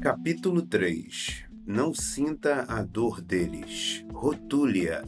[0.00, 4.02] Capítulo 3 Não sinta a dor deles.
[4.10, 5.04] Rotúlia.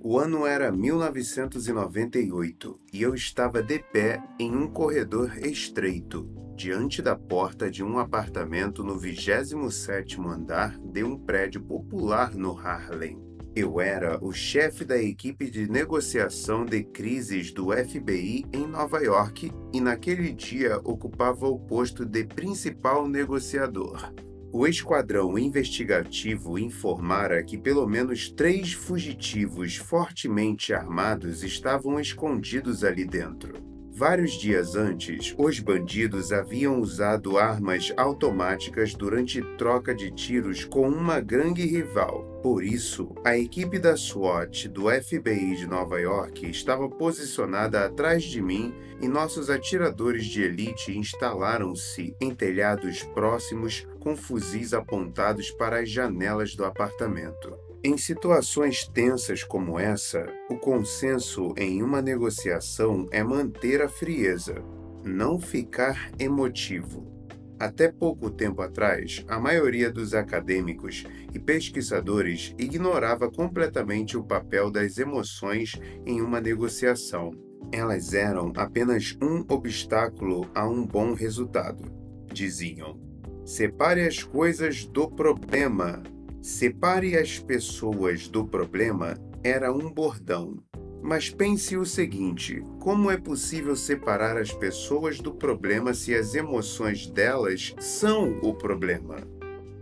[0.00, 7.16] O ano era 1998 e eu estava de pé em um corredor estreito, diante da
[7.16, 13.30] porta de um apartamento no 27º andar de um prédio popular no Harlem.
[13.54, 19.50] Eu era o chefe da equipe de negociação de crises do FBI em Nova York
[19.72, 24.12] e naquele dia ocupava o posto de principal negociador.
[24.52, 33.69] O esquadrão investigativo informara que pelo menos três fugitivos fortemente armados estavam escondidos ali dentro.
[34.00, 41.20] Vários dias antes, os bandidos haviam usado armas automáticas durante troca de tiros com uma
[41.20, 42.24] gangue rival.
[42.42, 48.40] Por isso, a equipe da SWAT do FBI de Nova York estava posicionada atrás de
[48.40, 55.90] mim e nossos atiradores de elite instalaram-se em telhados próximos com fuzis apontados para as
[55.90, 57.69] janelas do apartamento.
[57.82, 64.62] Em situações tensas como essa, o consenso em uma negociação é manter a frieza,
[65.02, 67.10] não ficar emotivo.
[67.58, 74.98] Até pouco tempo atrás, a maioria dos acadêmicos e pesquisadores ignorava completamente o papel das
[74.98, 75.72] emoções
[76.04, 77.30] em uma negociação.
[77.72, 81.90] Elas eram apenas um obstáculo a um bom resultado.
[82.30, 83.00] Diziam:
[83.42, 86.02] separe as coisas do problema
[86.42, 90.56] Separe as pessoas do problema era um bordão.
[91.02, 97.06] Mas pense o seguinte: como é possível separar as pessoas do problema se as emoções
[97.06, 99.16] delas são o problema?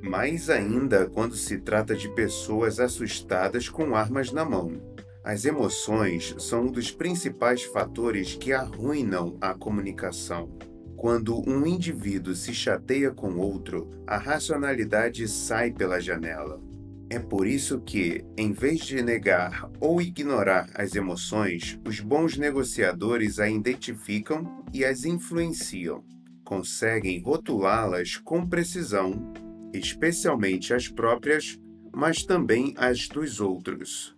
[0.03, 4.81] Mais ainda quando se trata de pessoas assustadas com armas na mão.
[5.23, 10.49] As emoções são um dos principais fatores que arruinam a comunicação.
[10.99, 16.61] Quando um indivíduo se chateia com outro, a racionalidade sai pela janela.
[17.09, 23.39] É por isso que, em vez de negar ou ignorar as emoções, os bons negociadores
[23.39, 26.03] a identificam e as influenciam.
[26.45, 29.33] Conseguem rotulá-las com precisão,
[29.73, 31.57] especialmente as próprias,
[31.95, 34.17] mas também as dos outros.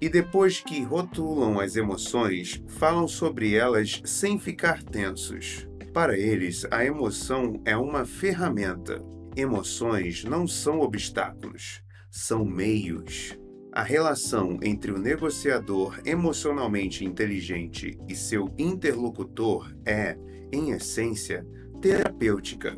[0.00, 5.67] E depois que rotulam as emoções, falam sobre elas sem ficar tensos.
[5.92, 9.02] Para eles, a emoção é uma ferramenta.
[9.36, 13.38] Emoções não são obstáculos, são meios.
[13.72, 20.16] A relação entre o negociador emocionalmente inteligente e seu interlocutor é,
[20.52, 21.46] em essência,
[21.80, 22.76] terapêutica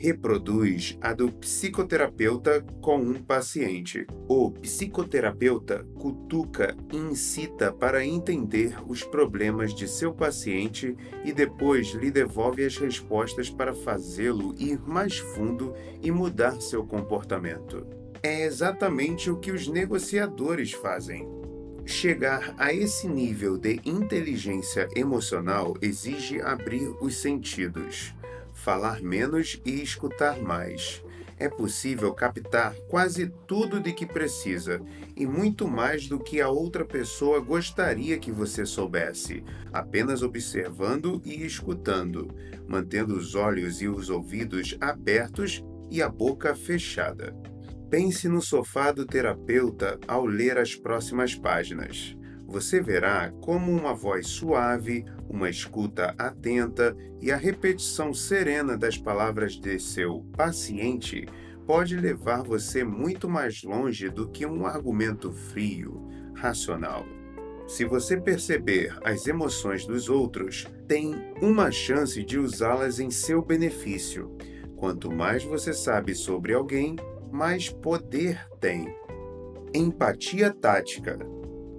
[0.00, 4.06] reproduz a do psicoterapeuta com um paciente.
[4.26, 12.10] O psicoterapeuta cutuca e incita para entender os problemas de seu paciente e depois lhe
[12.10, 17.86] devolve as respostas para fazê-lo ir mais fundo e mudar seu comportamento.
[18.22, 21.28] É exatamente o que os negociadores fazem.
[21.84, 28.14] Chegar a esse nível de inteligência emocional exige abrir os sentidos
[28.60, 31.02] falar menos e escutar mais.
[31.38, 34.80] É possível captar quase tudo de que precisa
[35.16, 41.42] e muito mais do que a outra pessoa gostaria que você soubesse, apenas observando e
[41.44, 42.28] escutando,
[42.68, 47.34] mantendo os olhos e os ouvidos abertos e a boca fechada.
[47.88, 52.14] Pense no sofá do terapeuta ao ler as próximas páginas
[52.50, 59.54] você verá como uma voz suave, uma escuta atenta e a repetição serena das palavras
[59.54, 61.26] de seu paciente
[61.66, 67.06] pode levar você muito mais longe do que um argumento frio, racional.
[67.68, 74.36] Se você perceber as emoções dos outros, tem uma chance de usá-las em seu benefício.
[74.74, 76.96] Quanto mais você sabe sobre alguém,
[77.30, 78.92] mais poder tem.
[79.72, 81.18] Empatia tática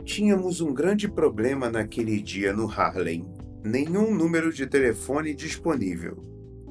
[0.04, 3.26] Tínhamos um grande problema naquele dia no Harlem.
[3.64, 6.18] Nenhum número de telefone disponível.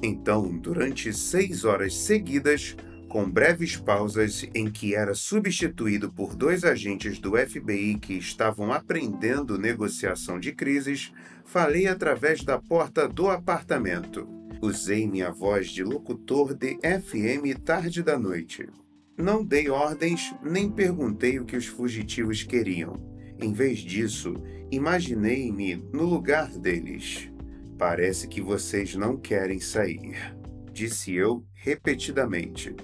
[0.03, 2.75] Então, durante seis horas seguidas,
[3.07, 9.57] com breves pausas em que era substituído por dois agentes do FBI que estavam aprendendo
[9.57, 11.11] negociação de crises,
[11.45, 14.27] falei através da porta do apartamento.
[14.61, 18.67] Usei minha voz de locutor de FM tarde da noite.
[19.17, 23.10] Não dei ordens nem perguntei o que os fugitivos queriam.
[23.41, 24.35] Em vez disso,
[24.69, 27.27] imaginei-me no lugar deles.
[27.75, 30.37] Parece que vocês não querem sair,
[30.71, 32.75] disse eu repetidamente.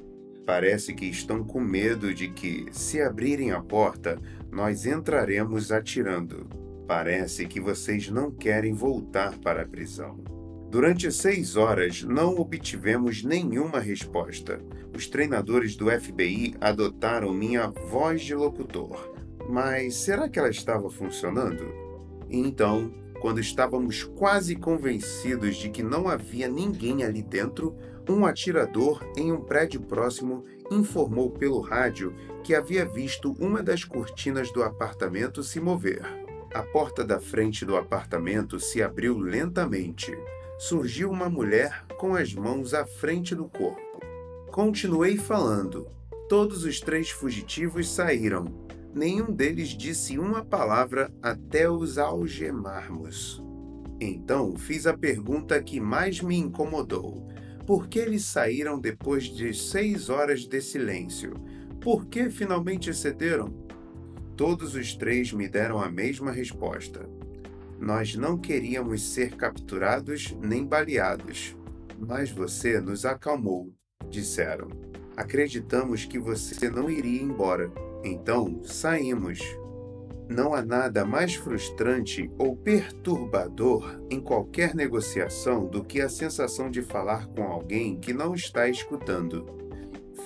[0.47, 4.19] Parece que estão com medo de que, se abrirem a porta,
[4.51, 6.47] nós entraremos atirando.
[6.87, 10.23] Parece que vocês não querem voltar para a prisão.
[10.71, 14.59] Durante seis horas não obtivemos nenhuma resposta.
[14.95, 19.16] Os treinadores do FBI adotaram minha voz de locutor.
[19.47, 21.65] Mas será que ela estava funcionando?
[22.29, 22.91] Então,
[23.21, 27.75] quando estávamos quase convencidos de que não havia ninguém ali dentro,
[28.09, 32.13] um atirador em um prédio próximo informou pelo rádio
[32.43, 36.03] que havia visto uma das cortinas do apartamento se mover.
[36.53, 40.17] A porta da frente do apartamento se abriu lentamente.
[40.57, 43.99] Surgiu uma mulher com as mãos à frente do corpo.
[44.51, 45.87] Continuei falando.
[46.29, 48.45] Todos os três fugitivos saíram.
[48.97, 53.43] Nenhum deles disse uma palavra até os algemarmos.
[54.01, 57.27] Então fiz a pergunta que mais me incomodou
[57.67, 61.33] por que eles saíram depois de seis horas de silêncio?
[61.81, 63.53] Por que finalmente cederam?
[64.37, 67.09] Todos os três me deram a mesma resposta.
[67.77, 71.57] Nós não queríamos ser capturados nem baleados,
[71.99, 73.73] mas você nos acalmou,
[74.09, 74.69] disseram.
[75.17, 77.69] Acreditamos que você não iria embora,
[78.03, 79.39] então saímos.
[80.29, 86.81] Não há nada mais frustrante ou perturbador em qualquer negociação do que a sensação de
[86.81, 89.45] falar com alguém que não está escutando.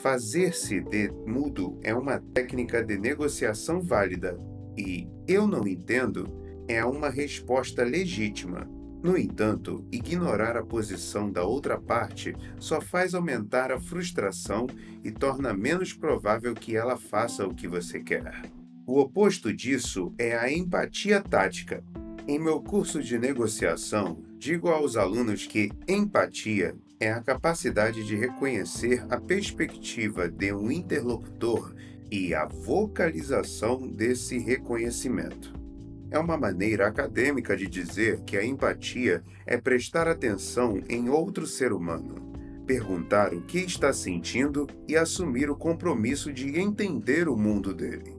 [0.02, 4.40] Fazer-se de mudo é uma técnica de negociação válida
[4.76, 6.28] e eu não entendo
[6.68, 8.68] é uma resposta legítima.
[9.04, 14.68] No entanto, ignorar a posição da outra parte só faz aumentar a frustração
[15.04, 18.44] e torna menos provável que ela faça o que você quer.
[18.86, 21.84] O oposto disso é a empatia tática.
[22.28, 29.04] Em meu curso de negociação, digo aos alunos que empatia é a capacidade de reconhecer
[29.10, 31.74] a perspectiva de um interlocutor
[32.12, 35.61] e a vocalização desse reconhecimento.
[36.12, 41.72] É uma maneira acadêmica de dizer que a empatia é prestar atenção em outro ser
[41.72, 42.34] humano,
[42.68, 48.18] perguntar o que está sentindo e assumir o compromisso de entender o mundo dele.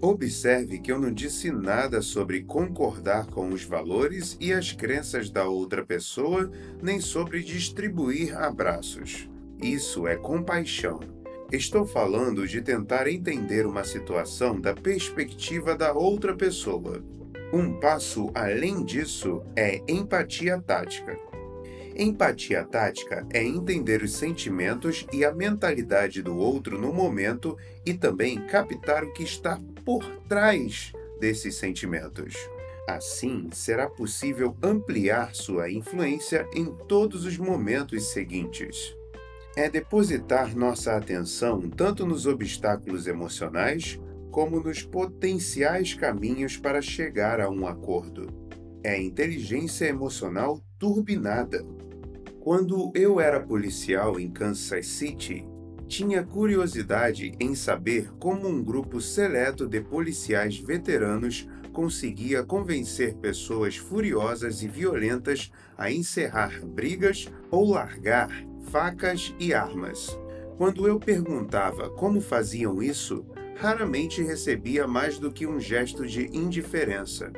[0.00, 5.46] Observe que eu não disse nada sobre concordar com os valores e as crenças da
[5.46, 6.50] outra pessoa,
[6.82, 9.28] nem sobre distribuir abraços.
[9.62, 10.98] Isso é compaixão.
[11.52, 17.02] Estou falando de tentar entender uma situação da perspectiva da outra pessoa.
[17.52, 21.16] Um passo além disso é empatia tática.
[21.96, 27.56] Empatia tática é entender os sentimentos e a mentalidade do outro no momento
[27.86, 32.34] e também captar o que está por trás desses sentimentos.
[32.88, 38.94] Assim, será possível ampliar sua influência em todos os momentos seguintes.
[39.56, 44.00] É depositar nossa atenção tanto nos obstáculos emocionais
[44.34, 48.26] como nos potenciais caminhos para chegar a um acordo.
[48.82, 51.64] É inteligência emocional turbinada.
[52.40, 55.46] Quando eu era policial em Kansas City,
[55.86, 64.64] tinha curiosidade em saber como um grupo seleto de policiais veteranos conseguia convencer pessoas furiosas
[64.64, 70.18] e violentas a encerrar brigas ou largar facas e armas.
[70.58, 73.24] Quando eu perguntava como faziam isso,
[73.56, 77.32] raramente recebia mais do que um gesto de indiferença.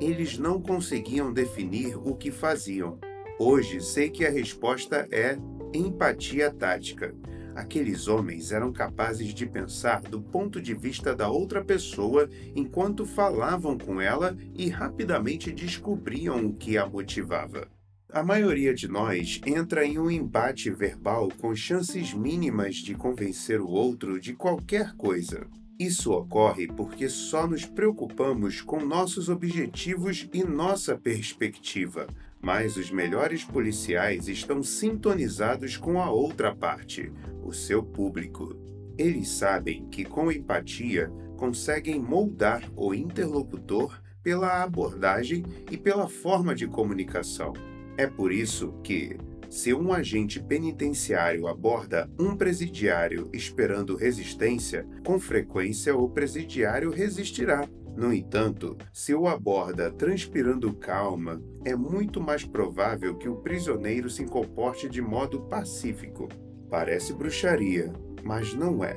[0.00, 2.98] Eles não conseguiam definir o que faziam.
[3.38, 5.38] Hoje sei que a resposta é
[5.72, 7.14] empatia tática.
[7.54, 13.76] Aqueles homens eram capazes de pensar do ponto de vista da outra pessoa enquanto falavam
[13.76, 17.68] com ela e rapidamente descobriam o que a motivava.
[18.12, 23.68] A maioria de nós entra em um embate verbal com chances mínimas de convencer o
[23.68, 25.46] outro de qualquer coisa.
[25.80, 32.06] Isso ocorre porque só nos preocupamos com nossos objetivos e nossa perspectiva,
[32.38, 37.10] mas os melhores policiais estão sintonizados com a outra parte,
[37.42, 38.54] o seu público.
[38.98, 46.66] Eles sabem que, com empatia, conseguem moldar o interlocutor pela abordagem e pela forma de
[46.66, 47.54] comunicação.
[47.96, 49.16] É por isso que,
[49.50, 58.12] se um agente penitenciário aborda um presidiário esperando resistência, com frequência o presidiário resistirá no
[58.12, 64.88] entanto, se o aborda transpirando calma, é muito mais provável que o prisioneiro se comporte
[64.88, 66.28] de modo pacífico.
[66.70, 67.92] Parece bruxaria,
[68.22, 68.96] mas não é.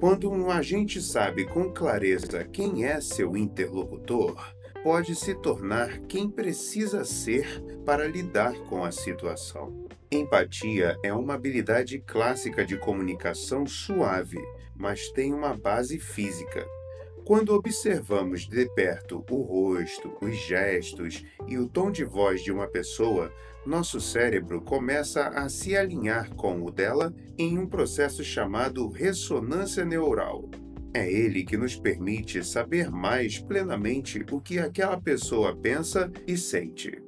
[0.00, 7.04] Quando um agente sabe com clareza quem é seu interlocutor, pode se tornar quem precisa
[7.04, 9.87] ser para lidar com a situação.
[10.10, 14.38] Empatia é uma habilidade clássica de comunicação suave,
[14.74, 16.66] mas tem uma base física.
[17.26, 22.66] Quando observamos de perto o rosto, os gestos e o tom de voz de uma
[22.66, 23.30] pessoa,
[23.66, 30.48] nosso cérebro começa a se alinhar com o dela em um processo chamado ressonância neural.
[30.94, 37.02] É ele que nos permite saber mais plenamente o que aquela pessoa pensa e sente.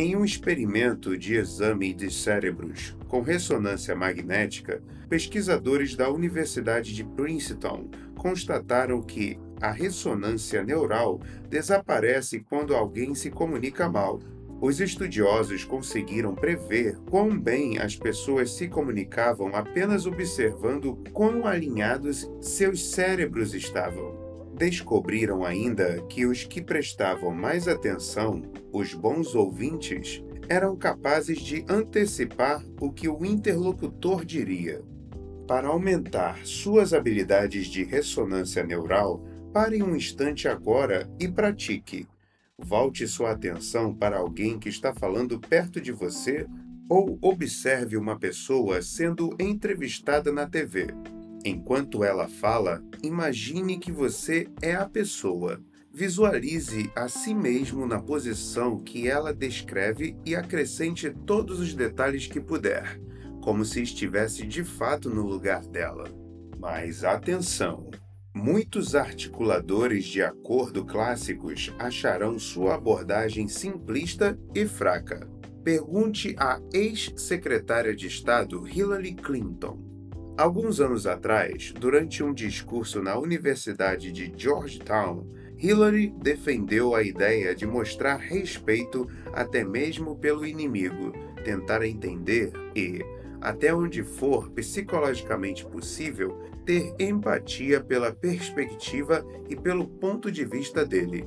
[0.00, 7.90] Em um experimento de exame de cérebros com ressonância magnética, pesquisadores da Universidade de Princeton
[8.16, 14.20] constataram que a ressonância neural desaparece quando alguém se comunica mal.
[14.60, 22.88] Os estudiosos conseguiram prever quão bem as pessoas se comunicavam apenas observando quão alinhados seus
[22.88, 24.17] cérebros estavam.
[24.58, 32.64] Descobriram ainda que os que prestavam mais atenção, os bons ouvintes, eram capazes de antecipar
[32.80, 34.82] o que o interlocutor diria.
[35.46, 39.22] Para aumentar suas habilidades de ressonância neural,
[39.52, 42.08] pare um instante agora e pratique.
[42.58, 46.46] Volte sua atenção para alguém que está falando perto de você
[46.88, 50.88] ou observe uma pessoa sendo entrevistada na TV.
[51.48, 55.58] Enquanto ela fala, imagine que você é a pessoa.
[55.90, 62.38] Visualize a si mesmo na posição que ela descreve e acrescente todos os detalhes que
[62.38, 63.00] puder,
[63.40, 66.04] como se estivesse de fato no lugar dela.
[66.58, 67.90] Mas atenção!
[68.34, 75.26] Muitos articuladores de acordo clássicos acharão sua abordagem simplista e fraca.
[75.64, 79.87] Pergunte à ex-secretária de Estado Hillary Clinton.
[80.38, 85.26] Alguns anos atrás, durante um discurso na Universidade de Georgetown,
[85.58, 91.12] Hillary defendeu a ideia de mostrar respeito até mesmo pelo inimigo,
[91.44, 93.04] tentar entender e,
[93.40, 101.26] até onde for psicologicamente possível, ter empatia pela perspectiva e pelo ponto de vista dele.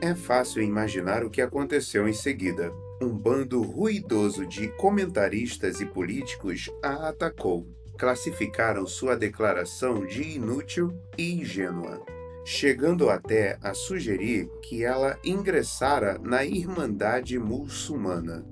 [0.00, 2.72] É fácil imaginar o que aconteceu em seguida.
[3.00, 11.40] Um bando ruidoso de comentaristas e políticos a atacou classificaram sua declaração de inútil e
[11.40, 12.00] ingênua,
[12.44, 18.46] chegando até a sugerir que ela ingressara na Irmandade Muçulmana.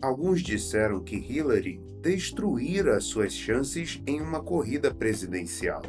[0.00, 5.82] Alguns disseram que Hillary destruíra suas chances em uma corrida presidencial.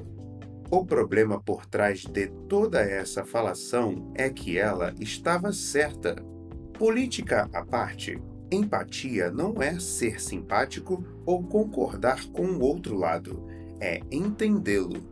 [0.72, 6.16] O problema por trás de toda essa falação é que ela estava certa.
[6.74, 13.44] Política à parte, Empatia não é ser simpático ou concordar com o outro lado,
[13.80, 15.04] é entendê-lo.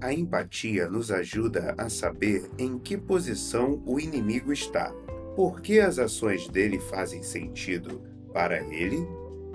[0.00, 4.92] A empatia nos ajuda a saber em que posição o inimigo está,
[5.36, 8.02] por que as ações dele fazem sentido
[8.32, 9.06] para ele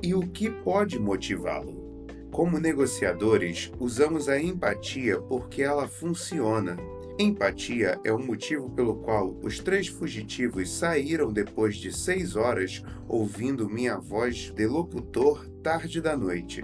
[0.02, 2.08] e o que pode motivá-lo.
[2.32, 6.78] Como negociadores, usamos a empatia porque ela funciona
[7.22, 13.70] Empatia é o motivo pelo qual os três fugitivos saíram depois de seis horas ouvindo
[13.70, 16.64] minha voz de locutor tarde da noite.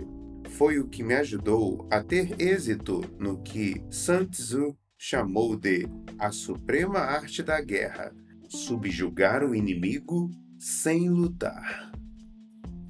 [0.51, 6.31] Foi o que me ajudou a ter êxito no que Sun Tzu chamou de a
[6.31, 8.15] suprema arte da guerra:
[8.47, 11.91] subjugar o inimigo sem lutar.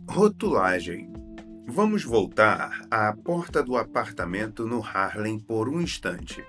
[0.08, 1.12] Rotulagem.
[1.68, 6.46] Vamos voltar à porta do apartamento no Harlem por um instante.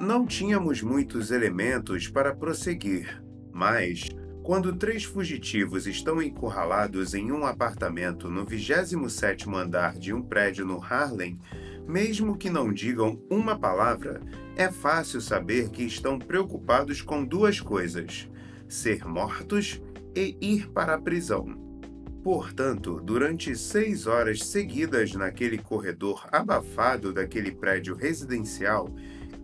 [0.00, 3.20] Não tínhamos muitos elementos para prosseguir,
[3.52, 4.08] mas,
[4.44, 10.80] quando três fugitivos estão encurralados em um apartamento no 27º andar de um prédio no
[10.80, 11.40] Harlem,
[11.84, 14.22] mesmo que não digam uma palavra,
[14.54, 18.30] é fácil saber que estão preocupados com duas coisas:
[18.68, 19.82] ser mortos
[20.14, 21.66] e ir para a prisão.
[22.22, 28.94] Portanto, durante seis horas seguidas naquele corredor abafado daquele prédio residencial,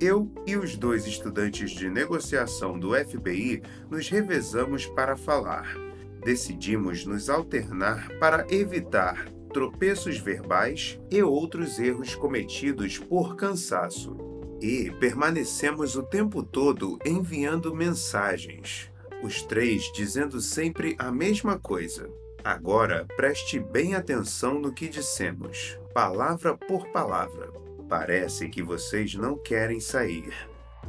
[0.00, 5.76] eu e os dois estudantes de negociação do FBI nos revezamos para falar.
[6.24, 14.16] Decidimos nos alternar para evitar tropeços verbais e outros erros cometidos por cansaço.
[14.60, 18.90] E permanecemos o tempo todo enviando mensagens,
[19.22, 22.10] os três dizendo sempre a mesma coisa.
[22.42, 27.63] Agora preste bem atenção no que dissemos, palavra por palavra.
[27.96, 30.34] Parece que vocês não querem sair.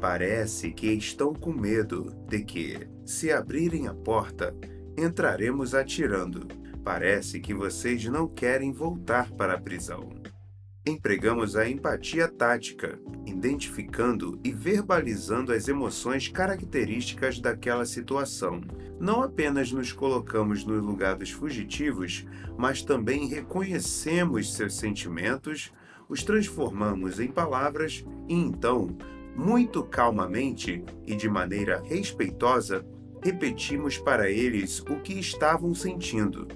[0.02, 4.56] Parece que estão com medo de que, se abrirem a porta,
[4.98, 6.48] entraremos atirando.
[6.84, 10.10] Parece que vocês não querem voltar para a prisão.
[10.84, 18.62] Empregamos a empatia tática, identificando e verbalizando as emoções características daquela situação.
[19.00, 22.26] Não apenas nos colocamos no lugar dos fugitivos,
[22.58, 25.72] mas também reconhecemos seus sentimentos,
[26.08, 28.96] os transformamos em palavras e então
[29.36, 32.86] Muito calmamente e de maneira respeitosa,
[33.22, 36.48] repetimos para eles o que estavam sentindo.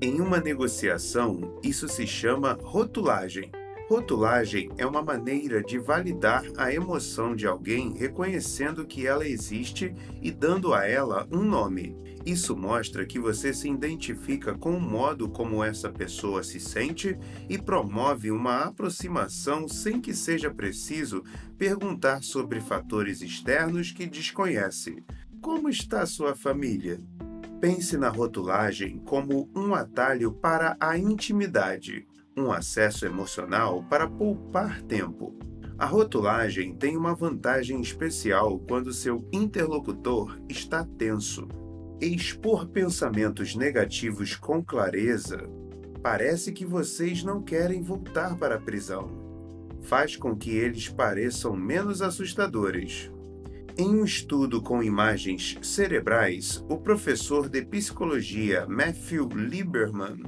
[0.00, 3.50] Em uma negociação, isso se chama rotulagem.
[3.88, 10.30] Rotulagem é uma maneira de validar a emoção de alguém reconhecendo que ela existe e
[10.30, 11.96] dando a ela um nome.
[12.26, 17.16] Isso mostra que você se identifica com o modo como essa pessoa se sente
[17.48, 21.22] e promove uma aproximação sem que seja preciso
[21.56, 25.04] perguntar sobre fatores externos que desconhece.
[25.40, 26.98] Como está sua família?
[27.60, 32.06] Pense na rotulagem como um atalho para a intimidade
[32.36, 35.34] um acesso emocional para poupar tempo.
[35.78, 41.48] A rotulagem tem uma vantagem especial quando seu interlocutor está tenso.
[42.00, 45.48] Expor pensamentos negativos com clareza
[46.02, 49.10] parece que vocês não querem voltar para a prisão.
[49.82, 53.10] Faz com que eles pareçam menos assustadores.
[53.78, 60.22] Em um estudo com imagens cerebrais, o professor de psicologia Matthew Lieberman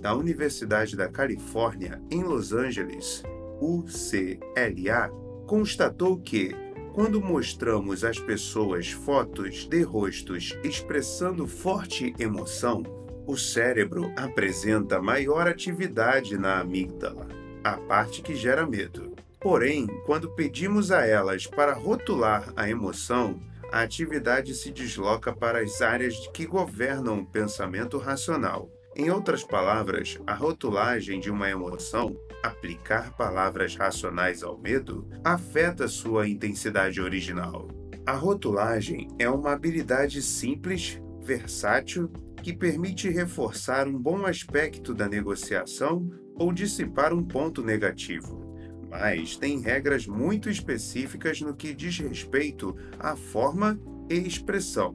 [0.00, 3.22] da Universidade da Califórnia, em Los Angeles,
[3.60, 5.10] UCLA,
[5.46, 6.56] constatou que,
[6.92, 12.82] quando mostramos às pessoas fotos de rostos expressando forte emoção,
[13.26, 17.28] o cérebro apresenta maior atividade na amígdala,
[17.62, 19.14] a parte que gera medo.
[19.40, 25.80] Porém, quando pedimos a elas para rotular a emoção, a atividade se desloca para as
[25.80, 28.68] áreas que governam o pensamento racional.
[28.96, 36.28] Em outras palavras, a rotulagem de uma emoção, aplicar palavras racionais ao medo, afeta sua
[36.28, 37.68] intensidade original.
[38.06, 42.10] A rotulagem é uma habilidade simples, versátil,
[42.42, 48.40] que permite reforçar um bom aspecto da negociação ou dissipar um ponto negativo.
[48.88, 53.78] Mas tem regras muito específicas no que diz respeito à forma
[54.08, 54.94] e expressão.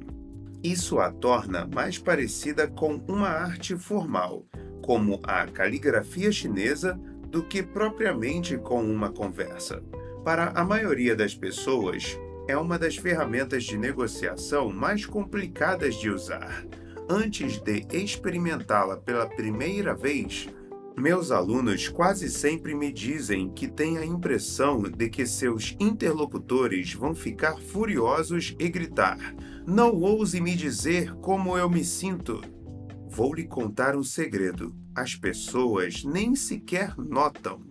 [0.64, 4.46] Isso a torna mais parecida com uma arte formal,
[4.82, 7.00] como a caligrafia chinesa,
[7.36, 9.84] do que propriamente com uma conversa.
[10.24, 12.18] Para a maioria das pessoas,
[12.48, 16.66] é uma das ferramentas de negociação mais complicadas de usar.
[17.10, 20.48] Antes de experimentá-la pela primeira vez,
[20.96, 27.14] meus alunos quase sempre me dizem que têm a impressão de que seus interlocutores vão
[27.14, 29.36] ficar furiosos e gritar:
[29.68, 32.40] Não ouse me dizer como eu me sinto.
[33.10, 37.62] Vou lhe contar um segredo: as pessoas nem sequer notam.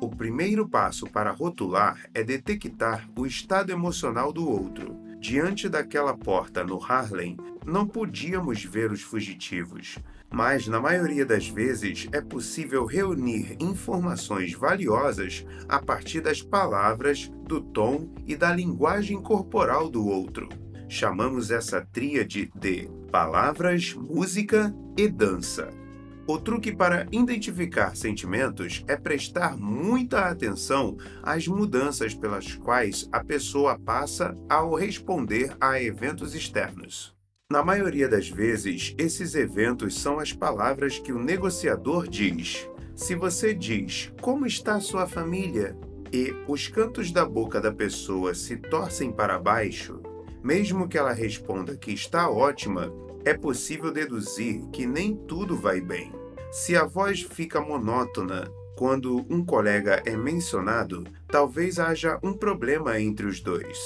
[0.00, 4.96] O primeiro passo para rotular é detectar o estado emocional do outro.
[5.18, 7.36] Diante daquela porta no Harlem,
[7.66, 9.98] não podíamos ver os fugitivos
[10.30, 17.60] mas na maioria das vezes é possível reunir informações valiosas a partir das palavras, do
[17.60, 20.48] tom e da linguagem corporal do outro.
[20.88, 25.70] Chamamos essa tríade de palavras, música e dança.
[26.30, 33.78] O truque para identificar sentimentos é prestar muita atenção às mudanças pelas quais a pessoa
[33.78, 37.16] passa ao responder a eventos externos.
[37.50, 42.68] Na maioria das vezes, esses eventos são as palavras que o negociador diz.
[42.94, 45.74] Se você diz como está sua família
[46.12, 50.02] e os cantos da boca da pessoa se torcem para baixo,
[50.44, 52.92] mesmo que ela responda que está ótima,
[53.24, 56.12] é possível deduzir que nem tudo vai bem.
[56.50, 63.26] Se a voz fica monótona quando um colega é mencionado, talvez haja um problema entre
[63.26, 63.78] os dois.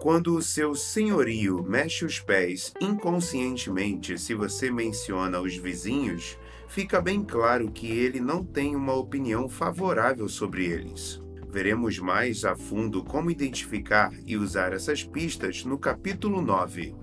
[0.00, 6.38] Quando o seu senhorio mexe os pés inconscientemente se você menciona os vizinhos,
[6.68, 11.20] fica bem claro que ele não tem uma opinião favorável sobre eles.
[11.50, 16.94] Veremos mais a fundo como identificar e usar essas pistas no capítulo 9.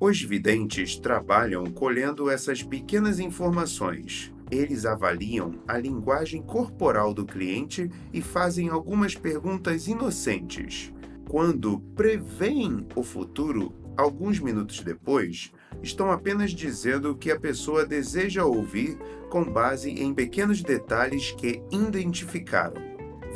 [0.00, 4.32] Os videntes trabalham colhendo essas pequenas informações.
[4.50, 10.92] Eles avaliam a linguagem corporal do cliente e fazem algumas perguntas inocentes
[11.28, 18.44] quando preveem o futuro, alguns minutos depois, estão apenas dizendo o que a pessoa deseja
[18.44, 18.96] ouvir
[19.28, 22.82] com base em pequenos detalhes que identificaram.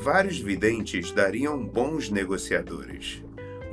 [0.02, 3.22] Vários videntes dariam bons negociadores.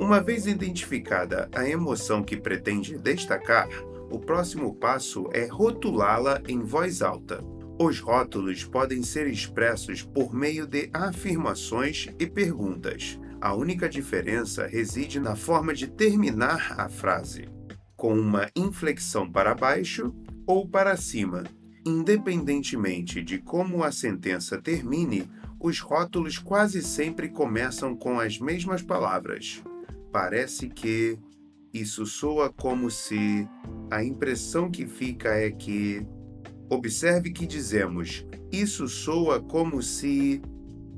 [0.00, 3.68] Uma vez identificada a emoção que pretende destacar,
[4.10, 7.44] o próximo passo é rotulá-la em voz alta.
[7.78, 13.20] Os rótulos podem ser expressos por meio de afirmações e perguntas.
[13.42, 17.48] A única diferença reside na forma de terminar a frase,
[17.94, 20.14] com uma inflexão para baixo
[20.46, 21.44] ou para cima.
[21.86, 25.28] Independentemente de como a sentença termine,
[25.62, 29.62] Os rótulos quase sempre começam com as mesmas palavras.
[30.12, 31.18] Parece que.
[31.72, 33.48] Isso soa como se.
[33.90, 36.06] A impressão que fica é que.
[36.68, 38.26] Observe que dizemos.
[38.50, 40.42] Isso soa como se.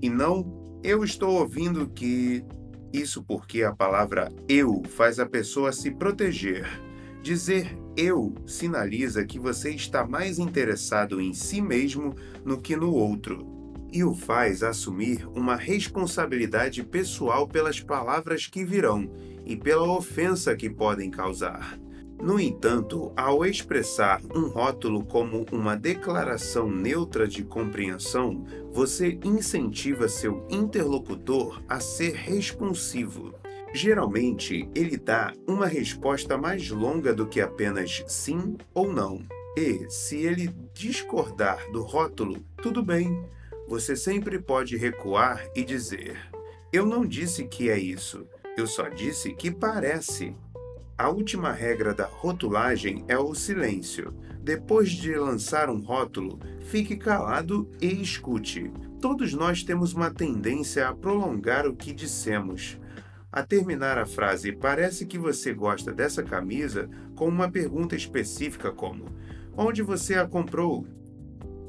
[0.01, 0.81] E não.
[0.83, 2.45] Eu estou ouvindo que.
[2.93, 6.67] Isso porque a palavra eu faz a pessoa se proteger.
[7.23, 13.47] Dizer eu sinaliza que você está mais interessado em si mesmo no que no outro,
[13.93, 19.11] e o faz assumir uma responsabilidade pessoal pelas palavras que virão
[19.45, 21.79] e pela ofensa que podem causar.
[22.23, 30.47] No entanto, ao expressar um rótulo como uma declaração neutra de compreensão, você incentiva seu
[30.49, 33.35] interlocutor a ser responsivo.
[33.75, 39.21] Geralmente, ele dá uma resposta mais longa do que apenas sim ou não.
[39.57, 43.21] E, se ele discordar do rótulo, tudo bem.
[43.73, 46.19] Você sempre pode recuar e dizer:
[46.71, 50.37] Eu não disse que é isso, eu só disse que parece.
[50.99, 54.13] A última regra da rotulagem é o silêncio.
[54.43, 58.71] Depois de lançar um rótulo, fique calado e escute.
[59.01, 62.79] Todos nós temos uma tendência a prolongar o que dissemos.
[63.33, 69.07] A terminar a frase parece que você gosta dessa camisa com uma pergunta específica como:
[69.57, 70.87] Onde você a comprou?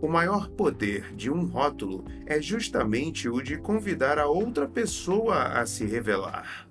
[0.03, 5.65] O maior poder de um rótulo é justamente o de convidar a outra pessoa a
[5.65, 6.67] se revelar.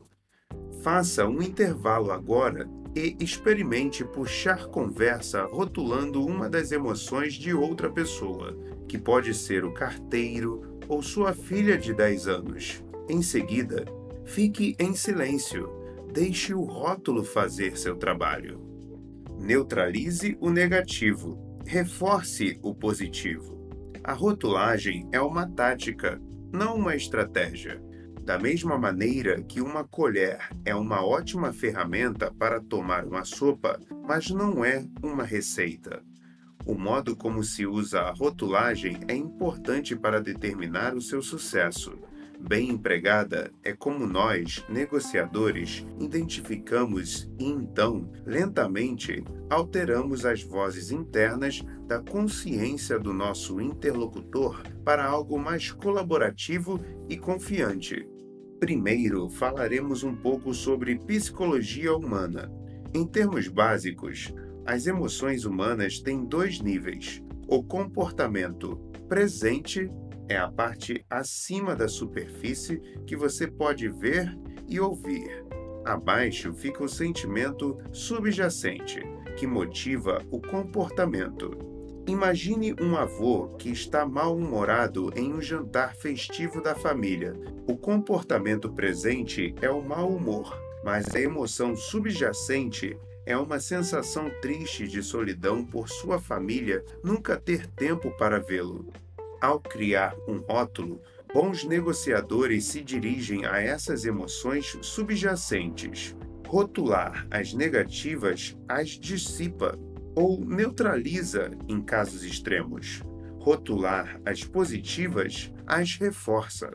[0.82, 8.54] Faça um intervalo agora e experimente puxar conversa rotulando uma das emoções de outra pessoa,
[8.86, 12.84] que pode ser o carteiro ou sua filha de 10 anos.
[13.08, 13.86] Em seguida,
[14.26, 15.70] fique em silêncio.
[16.12, 18.60] Deixe o rótulo fazer seu trabalho.
[19.38, 21.51] Neutralize o negativo.
[21.72, 23.66] Reforce o positivo.
[24.04, 26.20] A rotulagem é uma tática,
[26.52, 27.82] não uma estratégia.
[28.20, 34.28] Da mesma maneira que uma colher é uma ótima ferramenta para tomar uma sopa, mas
[34.28, 36.02] não é uma receita.
[36.66, 41.98] O modo como se usa a rotulagem é importante para determinar o seu sucesso.
[42.48, 52.00] Bem empregada é como nós, negociadores, identificamos e então, lentamente, alteramos as vozes internas da
[52.00, 58.06] consciência do nosso interlocutor para algo mais colaborativo e confiante.
[58.58, 62.52] Primeiro, falaremos um pouco sobre psicologia humana.
[62.92, 64.34] Em termos básicos,
[64.66, 67.22] as emoções humanas têm dois níveis.
[67.46, 68.76] O comportamento
[69.08, 69.88] presente
[70.32, 74.34] é a parte acima da superfície que você pode ver
[74.66, 75.44] e ouvir.
[75.84, 79.02] Abaixo fica o sentimento subjacente,
[79.36, 81.50] que motiva o comportamento.
[82.08, 87.34] Imagine um avô que está mal-humorado em um jantar festivo da família.
[87.68, 94.88] O comportamento presente é o mau humor, mas a emoção subjacente é uma sensação triste
[94.88, 98.86] de solidão por sua família nunca ter tempo para vê-lo.
[99.42, 101.00] Ao criar um rótulo,
[101.34, 106.14] bons negociadores se dirigem a essas emoções subjacentes.
[106.46, 109.76] Rotular as negativas as dissipa
[110.14, 113.02] ou neutraliza em casos extremos.
[113.40, 116.70] Rotular as positivas as reforça.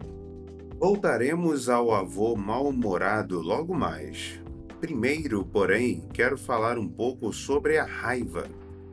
[0.77, 4.41] Voltaremos ao avô mal-humorado logo mais.
[4.81, 8.43] Primeiro, porém, quero falar um pouco sobre a raiva.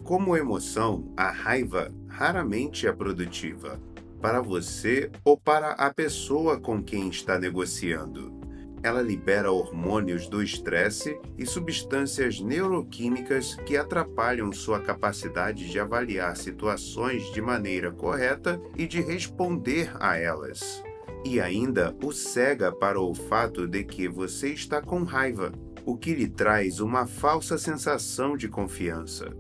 [0.05, 3.81] Como emoção, a raiva raramente é produtiva,
[4.21, 8.45] para você ou para a pessoa com quem está negociando
[8.85, 17.33] ela libera hormônios do estresse e substâncias neuroquímicas que atrapalham sua capacidade de avaliar situações
[17.33, 20.85] de maneira correta e de responder a elas.
[21.25, 25.51] E ainda o cega para o fato de que você está com raiva,
[25.87, 29.35] o que lhe traz uma falsa sensação de confiança.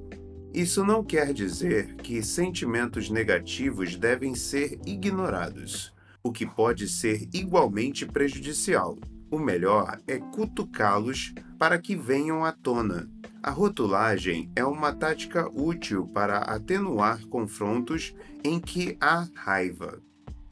[0.54, 8.06] Isso não quer dizer que sentimentos negativos devem ser ignorados, o que pode ser igualmente
[8.06, 8.96] prejudicial.
[9.28, 13.10] O melhor é cutucá-los para que venham à tona.
[13.42, 18.14] A rotulagem é uma tática útil para atenuar confrontos
[18.44, 20.00] em que há raiva,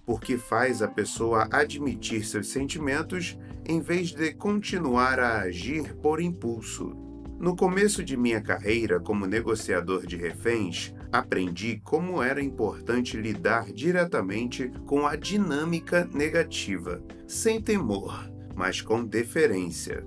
[0.04, 7.12] porque faz a pessoa admitir seus sentimentos em vez de continuar a agir por impulso.
[7.42, 14.70] No começo de minha carreira como negociador de reféns, aprendi como era importante lidar diretamente
[14.87, 20.07] com a dinâmica negativa, sem temor mas com deferência.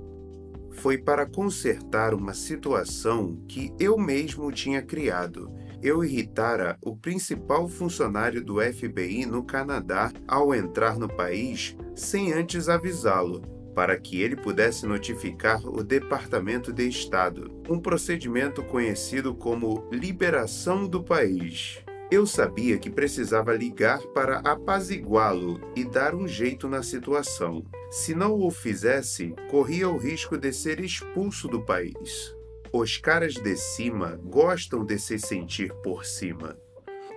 [0.72, 5.52] Foi para consertar uma situação que eu mesmo tinha criado
[5.86, 12.68] eu irritara o principal funcionário do FBI no Canadá ao entrar no país sem antes
[12.68, 13.42] avisá-lo,
[13.76, 21.04] para que ele pudesse notificar o Departamento de Estado, um procedimento conhecido como liberação do
[21.04, 21.84] país.
[22.10, 27.66] Eu sabia que precisava ligar para apaziguá-lo e dar um jeito na situação.
[27.92, 32.34] Se não o fizesse, corria o risco de ser expulso do país.
[32.72, 36.58] Os caras de cima gostam de se sentir por cima.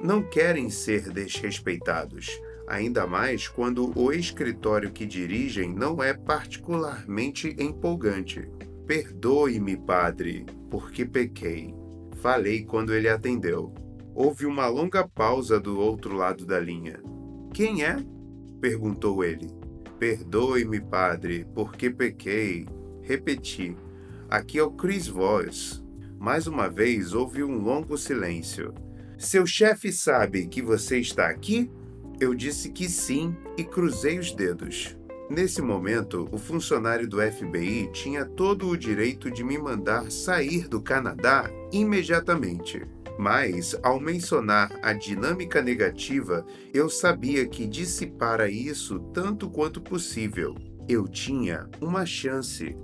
[0.00, 8.48] Não querem ser desrespeitados, ainda mais quando o escritório que dirigem não é particularmente empolgante.
[8.86, 11.74] Perdoe-me, padre, porque pequei.
[12.22, 13.72] Falei quando ele atendeu.
[14.14, 17.00] Houve uma longa pausa do outro lado da linha.
[17.52, 17.96] Quem é?
[18.60, 19.48] perguntou ele.
[19.98, 22.66] Perdoe-me, padre, porque pequei.
[23.02, 23.76] Repeti.
[24.28, 25.82] Aqui é o Chris Voice.
[26.18, 28.74] Mais uma vez houve um longo silêncio.
[29.16, 31.70] Seu chefe sabe que você está aqui?
[32.20, 34.96] Eu disse que sim e cruzei os dedos.
[35.30, 40.80] Nesse momento, o funcionário do FBI tinha todo o direito de me mandar sair do
[40.80, 42.82] Canadá imediatamente.
[43.18, 50.56] Mas, ao mencionar a dinâmica negativa, eu sabia que dissipara isso tanto quanto possível.
[50.88, 52.76] Eu tinha uma chance.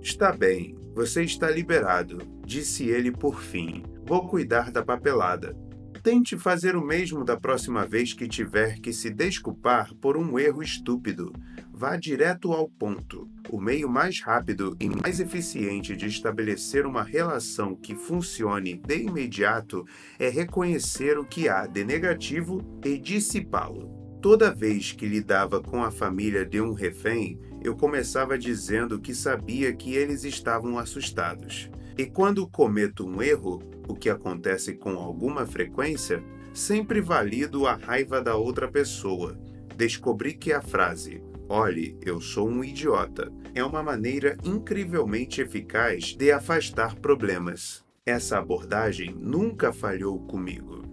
[0.00, 3.82] Está bem, você está liberado, disse ele por fim.
[4.06, 5.56] Vou cuidar da papelada.
[6.02, 10.62] Tente fazer o mesmo da próxima vez que tiver que se desculpar por um erro
[10.62, 11.30] estúpido.
[11.70, 13.28] Vá direto ao ponto.
[13.50, 19.84] O meio mais rápido e mais eficiente de estabelecer uma relação que funcione de imediato
[20.18, 23.90] é reconhecer o que há de negativo e dissipá-lo.
[24.22, 29.70] Toda vez que lidava com a família de um refém, eu começava dizendo que sabia
[29.74, 31.70] que eles estavam assustados.
[31.96, 36.22] E quando cometo um erro, o que acontece com alguma frequência,
[36.52, 39.38] sempre valido a raiva da outra pessoa.
[39.76, 41.22] Descobri que a frase
[41.52, 47.84] Olhe, eu sou um idiota é uma maneira incrivelmente eficaz de afastar problemas.
[48.06, 50.84] Essa abordagem nunca falhou comigo.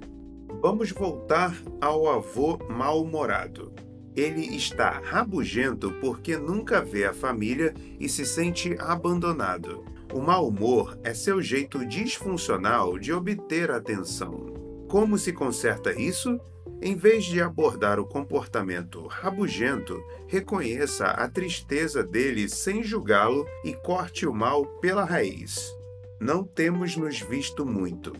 [0.60, 3.71] Vamos voltar ao avô mal-humorado.
[4.15, 9.86] Ele está rabugento porque nunca vê a família e se sente abandonado.
[10.17, 14.47] O mau humor é seu jeito disfuncional de obter atenção.
[14.89, 16.39] Como se conserta isso?
[16.82, 24.25] Em vez de abordar o comportamento rabugento, reconheça a tristeza dele sem julgá-lo e corte
[24.25, 25.71] o mal pela raiz.
[26.19, 28.12] Não temos nos visto muito,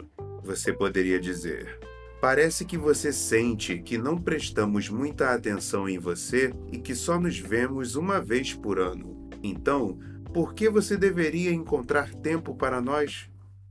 [0.44, 1.80] você poderia dizer.
[2.22, 7.40] Parece que você sente que não prestamos muita atenção em você e que só nos
[7.40, 9.18] vemos uma vez por ano.
[9.42, 9.98] Então,
[10.34, 13.30] por que você deveria encontrar tempo para nós?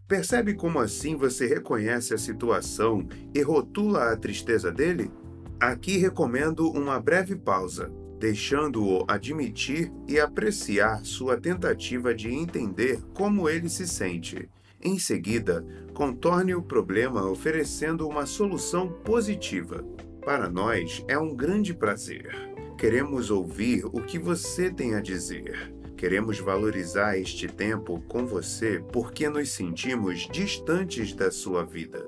[0.08, 5.10] Percebe como assim você reconhece a situação e rotula a tristeza dele?
[5.58, 13.68] Aqui recomendo uma breve pausa, deixando-o admitir e apreciar sua tentativa de entender como ele
[13.68, 14.48] se sente.
[14.80, 19.84] Em seguida, contorne o problema oferecendo uma solução positiva.
[20.24, 22.30] Para nós é um grande prazer.
[22.78, 25.74] Queremos ouvir o que você tem a dizer.
[25.96, 32.06] Queremos valorizar este tempo com você porque nos sentimos distantes da sua vida.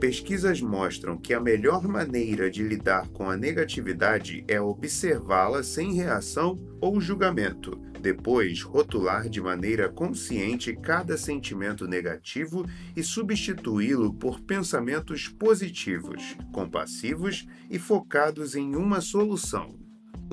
[0.00, 6.58] Pesquisas mostram que a melhor maneira de lidar com a negatividade é observá-la sem reação
[6.80, 12.64] ou julgamento, depois rotular de maneira consciente cada sentimento negativo
[12.96, 19.79] e substituí-lo por pensamentos positivos, compassivos e focados em uma solução.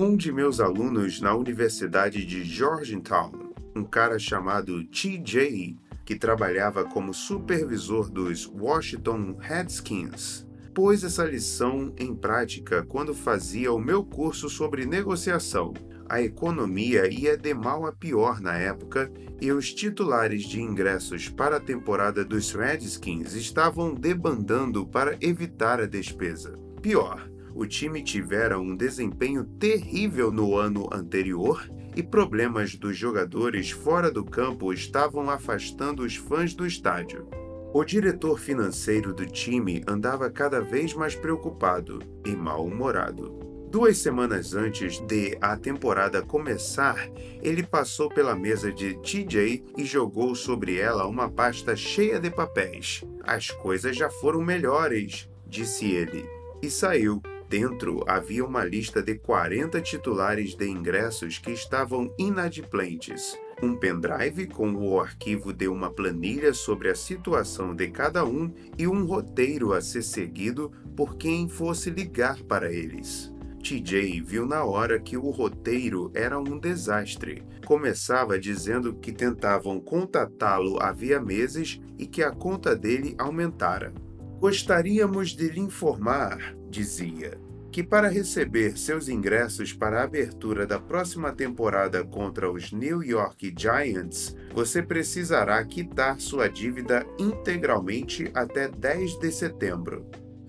[0.00, 3.32] Um de meus alunos na Universidade de Georgetown,
[3.74, 12.14] um cara chamado TJ, que trabalhava como supervisor dos Washington Redskins, pôs essa lição em
[12.14, 15.74] prática quando fazia o meu curso sobre negociação.
[16.08, 21.56] A economia ia de mal a pior na época e os titulares de ingressos para
[21.56, 26.56] a temporada dos Redskins estavam debandando para evitar a despesa.
[26.80, 34.10] Pior, o time tivera um desempenho terrível no ano anterior e problemas dos jogadores fora
[34.10, 37.26] do campo estavam afastando os fãs do estádio.
[37.72, 43.38] O diretor financeiro do time andava cada vez mais preocupado e mal-humorado.
[43.70, 47.06] Duas semanas antes de a temporada começar,
[47.42, 53.04] ele passou pela mesa de TJ e jogou sobre ela uma pasta cheia de papéis.
[53.22, 56.24] As coisas já foram melhores, disse ele,
[56.62, 57.20] e saiu.
[57.48, 63.38] Dentro havia uma lista de 40 titulares de ingressos que estavam inadimplentes.
[63.60, 68.86] um pendrive com o arquivo de uma planilha sobre a situação de cada um e
[68.86, 73.34] um roteiro a ser seguido por quem fosse ligar para eles.
[73.60, 77.42] TJ viu na hora que o roteiro era um desastre.
[77.66, 83.92] Começava dizendo que tentavam contatá-lo havia meses e que a conta dele aumentara.
[84.38, 87.38] Gostaríamos de lhe informar, dizia,
[87.70, 93.54] que para receber seus ingressos para a abertura da próxima temporada contra os New York
[93.56, 100.06] Giants, você precisará quitar sua dívida integralmente até 10 de setembro.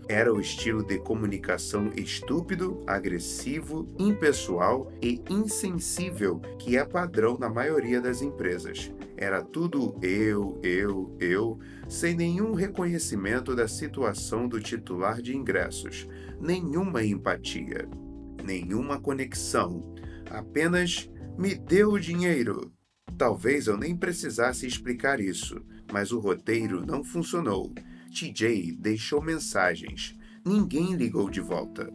[0.07, 8.01] Era o estilo de comunicação estúpido, agressivo, impessoal e insensível que é padrão na maioria
[8.01, 8.91] das empresas.
[9.15, 16.07] Era tudo eu, eu, eu, sem nenhum reconhecimento da situação do titular de ingressos,
[16.39, 17.89] nenhuma empatia,
[18.45, 19.93] nenhuma conexão,
[20.29, 22.71] apenas me dê o dinheiro.
[23.17, 27.73] Talvez eu nem precisasse explicar isso, mas o roteiro não funcionou
[28.09, 30.15] TJ deixou mensagens.
[30.45, 31.91] Ninguém ligou de volta.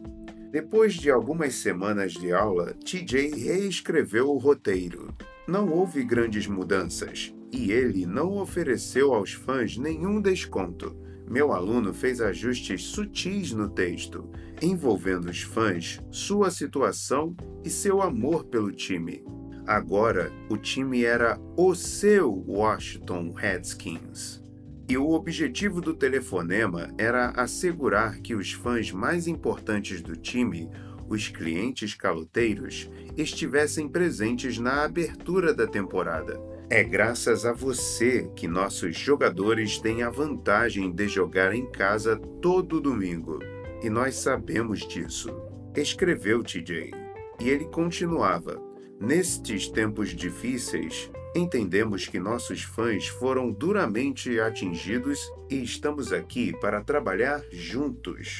[0.51, 5.13] Depois de algumas semanas de aula, TJ reescreveu o roteiro.
[5.47, 10.93] Não houve grandes mudanças e ele não ofereceu aos fãs nenhum desconto.
[11.27, 14.29] Meu aluno fez ajustes sutis no texto,
[14.61, 19.23] envolvendo os fãs, sua situação e seu amor pelo time.
[19.65, 24.43] Agora, o time era o seu Washington Redskins.
[24.87, 30.69] E o objetivo do telefonema era assegurar que os fãs mais importantes do time,
[31.09, 32.87] os clientes caloteiros,
[33.17, 36.39] estivessem presentes na abertura da temporada.
[36.69, 42.81] É graças a você que nossos jogadores têm a vantagem de jogar em casa todo
[42.81, 43.39] domingo.
[43.83, 45.29] E nós sabemos disso.
[45.75, 46.91] Escreveu TJ.
[47.39, 48.59] E ele continuava:
[48.99, 57.43] Nestes tempos difíceis, Entendemos que nossos fãs foram duramente atingidos e estamos aqui para trabalhar
[57.51, 58.39] juntos.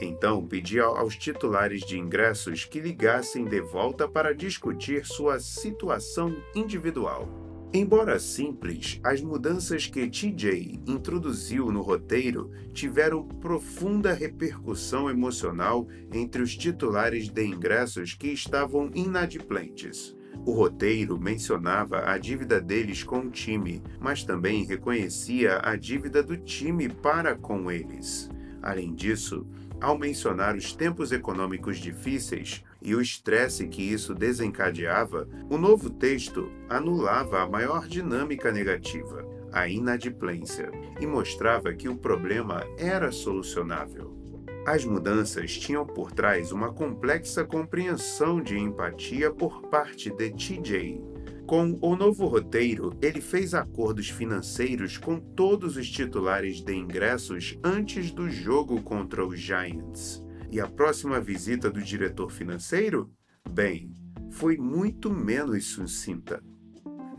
[0.00, 7.28] Então, pedi aos titulares de ingressos que ligassem de volta para discutir sua situação individual.
[7.74, 16.54] Embora simples, as mudanças que TJ introduziu no roteiro tiveram profunda repercussão emocional entre os
[16.54, 20.14] titulares de ingressos que estavam inadimplentes.
[20.44, 26.36] O roteiro mencionava a dívida deles com o time, mas também reconhecia a dívida do
[26.36, 28.28] time para com eles.
[28.60, 29.46] Além disso,
[29.80, 36.50] ao mencionar os tempos econômicos difíceis e o estresse que isso desencadeava, o novo texto
[36.68, 44.22] anulava a maior dinâmica negativa, a inadimplência, e mostrava que o problema era solucionável.
[44.64, 51.02] As mudanças tinham por trás uma complexa compreensão de empatia por parte de TJ.
[51.46, 58.12] Com o novo roteiro, ele fez acordos financeiros com todos os titulares de ingressos antes
[58.12, 60.22] do jogo contra os Giants.
[60.52, 63.10] E a próxima visita do diretor financeiro?
[63.50, 63.94] Bem,
[64.30, 66.42] foi muito menos sucinta.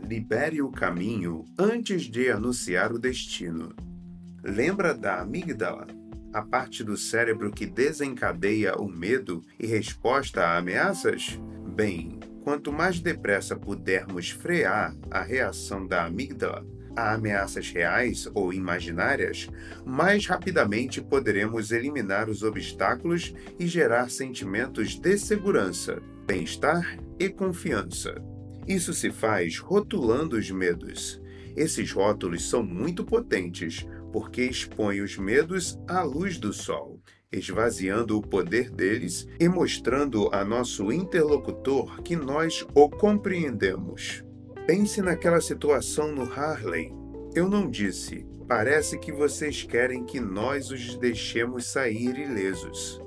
[0.00, 3.74] Libere o caminho antes de anunciar o destino.
[4.42, 5.86] Lembra da amígdala?
[6.34, 11.40] a parte do cérebro que desencadeia o medo e resposta a ameaças?
[11.76, 16.66] Bem, quanto mais depressa pudermos frear a reação da amígdala
[16.96, 19.48] a ameaças reais ou imaginárias,
[19.84, 28.14] mais rapidamente poderemos eliminar os obstáculos e gerar sentimentos de segurança, bem-estar e confiança.
[28.66, 31.20] Isso se faz rotulando os medos.
[31.56, 38.22] Esses rótulos são muito potentes, porque expõe os medos à luz do sol, esvaziando o
[38.22, 44.23] poder deles e mostrando a nosso interlocutor que nós o compreendemos.
[44.66, 46.92] Pense naquela situação no Harley.
[47.34, 53.00] Eu não disse, parece que vocês querem que nós os deixemos sair ilesos.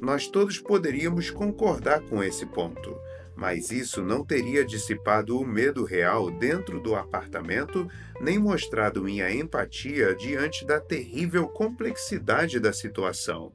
[0.00, 2.96] Nós todos poderíamos concordar com esse ponto
[3.42, 7.88] mas isso não teria dissipado o medo real dentro do apartamento,
[8.20, 13.50] nem mostrado minha empatia diante da terrível complexidade da situação.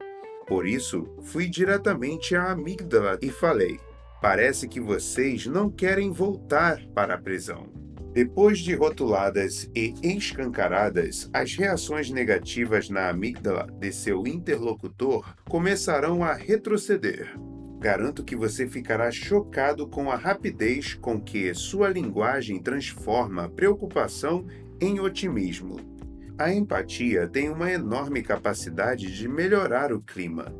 [0.46, 3.78] Por isso, fui diretamente à amígdala e falei:
[4.20, 7.68] Parece que vocês não querem voltar para a prisão.
[8.12, 16.32] Depois de rotuladas e escancaradas, as reações negativas na amígdala de seu interlocutor começarão a
[16.32, 17.38] retroceder.
[17.78, 24.46] Garanto que você ficará chocado com a rapidez com que sua linguagem transforma preocupação
[24.80, 25.76] em otimismo.
[26.36, 30.52] A empatia tem uma enorme capacidade de melhorar o clima.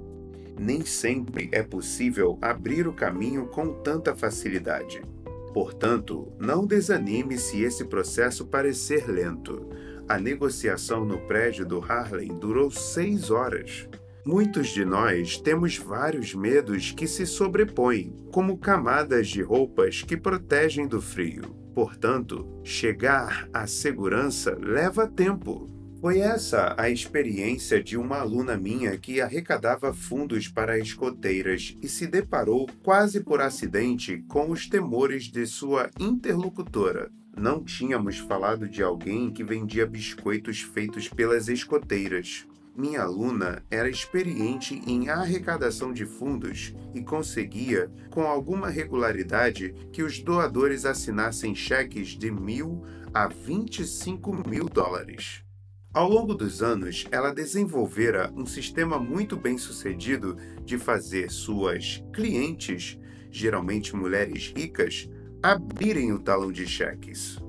[0.59, 5.01] Nem sempre é possível abrir o caminho com tanta facilidade.
[5.53, 9.69] Portanto, não desanime se esse processo parecer lento.
[10.09, 13.89] A negociação no prédio do Harlem durou seis horas.
[14.25, 20.87] Muitos de nós temos vários medos que se sobrepõem, como camadas de roupas que protegem
[20.87, 21.43] do frio.
[21.75, 25.78] Portanto, chegar à segurança leva tempo.
[26.01, 32.07] Foi essa a experiência de uma aluna minha que arrecadava fundos para escoteiras e se
[32.07, 37.11] deparou quase por acidente com os temores de sua interlocutora.
[37.37, 42.47] Não tínhamos falado de alguém que vendia biscoitos feitos pelas escoteiras.
[42.77, 50.21] Minha aluna era experiente em arrecadação de fundos e conseguia, com alguma regularidade, que os
[50.21, 55.48] doadores assinassem cheques de mil a 25 mil dólares.
[55.99, 62.97] Ao longo dos anos, ela desenvolvera um sistema muito bem sucedido de fazer suas clientes,
[63.33, 65.11] geralmente mulheres ricas,
[65.43, 67.43] abrirem o talão de cheques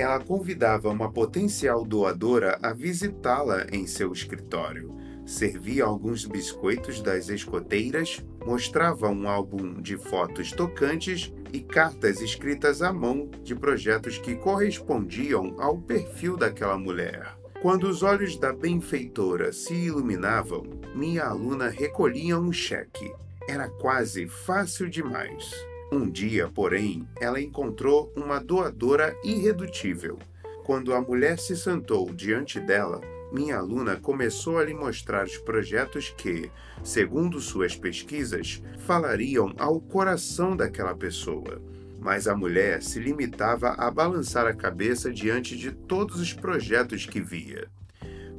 [0.00, 4.94] ela convidava uma potencial doadora a visitá-la em seu escritório.
[5.26, 12.92] Servia alguns biscoitos das escoteiras, mostrava um álbum de fotos tocantes e cartas escritas à
[12.92, 17.37] mão de projetos que correspondiam ao perfil daquela mulher.
[17.60, 20.62] Quando os olhos da benfeitora se iluminavam,
[20.94, 23.12] minha aluna recolhia um cheque.
[23.48, 25.52] Era quase fácil demais.
[25.90, 30.20] Um dia, porém, ela encontrou uma doadora irredutível.
[30.62, 33.00] Quando a mulher se sentou diante dela,
[33.32, 36.52] minha aluna começou a lhe mostrar os projetos que,
[36.84, 41.60] segundo suas pesquisas, falariam ao coração daquela pessoa.
[42.00, 47.20] Mas a mulher se limitava a balançar a cabeça diante de todos os projetos que
[47.20, 47.68] via.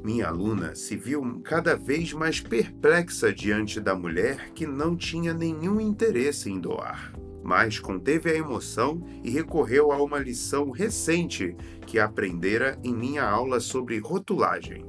[0.02, 5.80] Minha aluna se viu cada vez mais perplexa diante da mulher que não tinha nenhum
[5.80, 11.56] interesse em doar mas conteve a emoção e recorreu a uma lição recente
[11.86, 14.84] que aprendera em minha aula sobre rotulagem.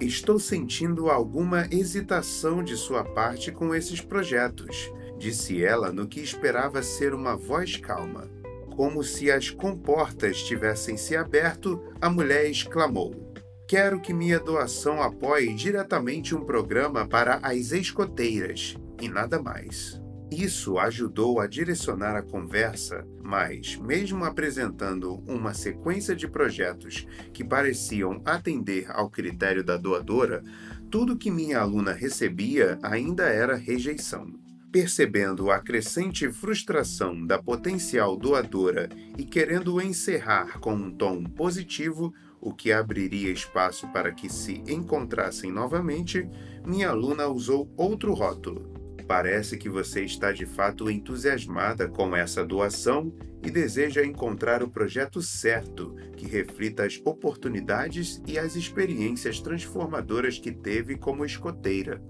[0.00, 6.82] Estou sentindo alguma hesitação de sua parte com esses projetos, disse ela no que esperava
[6.82, 8.28] ser uma voz calma.
[8.74, 13.32] Como se as comportas tivessem se aberto, a mulher exclamou:
[13.66, 20.00] Quero que minha doação apoie diretamente um programa para as escoteiras, e nada mais.
[20.30, 28.20] Isso ajudou a direcionar a conversa, mas, mesmo apresentando uma sequência de projetos que pareciam
[28.24, 30.42] atender ao critério da doadora,
[30.90, 34.45] tudo que minha aluna recebia ainda era rejeição.
[34.76, 42.52] Percebendo a crescente frustração da potencial doadora e querendo encerrar com um tom positivo, o
[42.52, 46.28] que abriria espaço para que se encontrassem novamente,
[46.66, 48.70] minha aluna usou outro rótulo
[49.08, 53.10] Parece que você está de fato entusiasmada com essa doação
[53.42, 60.52] e deseja encontrar o projeto certo que reflita as oportunidades e as experiências transformadoras que
[60.52, 62.02] teve como escoteira.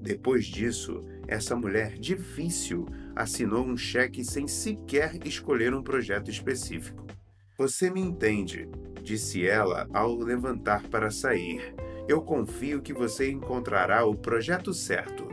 [0.00, 7.06] Depois disso, essa mulher difícil assinou um cheque sem sequer escolher um projeto específico.
[7.56, 8.68] Você me entende,
[9.02, 11.74] disse ela ao levantar para sair.
[12.08, 15.28] Eu confio que você encontrará o projeto certo.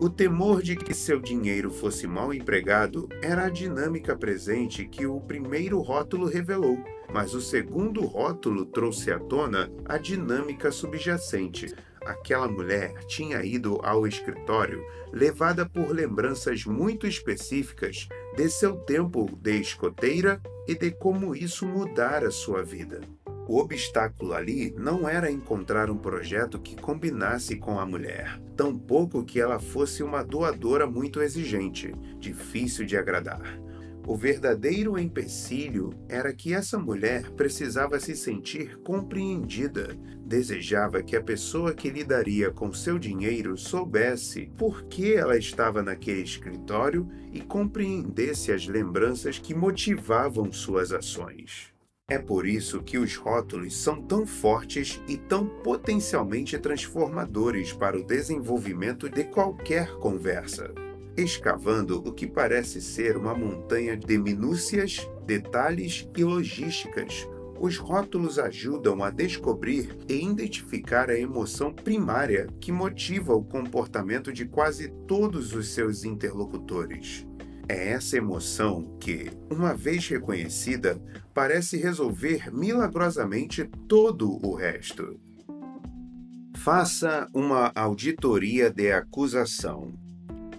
[0.00, 5.20] O temor de que seu dinheiro fosse mal empregado era a dinâmica presente que o
[5.20, 11.74] primeiro rótulo revelou, mas o segundo rótulo trouxe à tona a dinâmica subjacente.
[12.04, 19.60] Aquela mulher tinha ido ao escritório levada por lembranças muito específicas de seu tempo de
[19.60, 23.00] escoteira e de como isso mudara sua vida.
[23.48, 29.40] O obstáculo ali não era encontrar um projeto que combinasse com a mulher, tampouco que
[29.40, 33.60] ela fosse uma doadora muito exigente, difícil de agradar.
[34.06, 39.96] O verdadeiro empecilho era que essa mulher precisava se sentir compreendida.
[40.24, 46.22] Desejava que a pessoa que lidaria com seu dinheiro soubesse por que ela estava naquele
[46.22, 51.72] escritório e compreendesse as lembranças que motivavam suas ações.
[52.08, 58.04] É por isso que os rótulos são tão fortes e tão potencialmente transformadores para o
[58.04, 60.89] desenvolvimento de qualquer conversa.
[61.16, 67.28] Escavando o que parece ser uma montanha de minúcias, detalhes e logísticas,
[67.60, 74.46] os rótulos ajudam a descobrir e identificar a emoção primária que motiva o comportamento de
[74.46, 77.26] quase todos os seus interlocutores.
[77.68, 81.00] É essa emoção que, uma vez reconhecida,
[81.34, 85.20] parece resolver milagrosamente todo o resto.
[86.56, 89.92] Faça uma auditoria de acusação.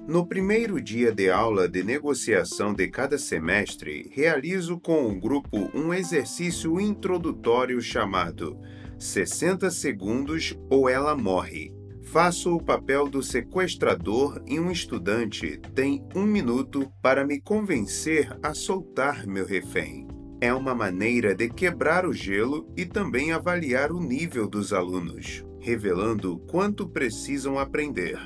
[0.07, 5.93] No primeiro dia de aula de negociação de cada semestre, realizo com o grupo um
[5.93, 8.59] exercício introdutório chamado
[8.97, 11.71] 60 segundos ou ela morre.
[12.03, 18.55] Faço o papel do sequestrador e um estudante tem um minuto para me convencer a
[18.55, 20.07] soltar meu refém.
[20.41, 26.39] É uma maneira de quebrar o gelo e também avaliar o nível dos alunos, revelando
[26.49, 28.19] quanto precisam aprender.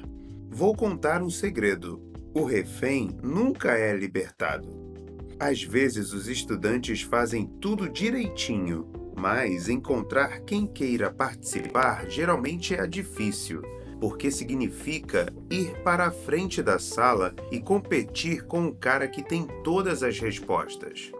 [0.57, 2.01] Vou contar um segredo:
[2.33, 4.69] o refém nunca é libertado.
[5.37, 8.87] Às vezes os estudantes fazem tudo direitinho,
[9.17, 13.63] mas encontrar quem queira participar geralmente é difícil,
[13.99, 19.45] porque significa ir para a frente da sala e competir com o cara que tem
[19.61, 21.11] todas as respostas.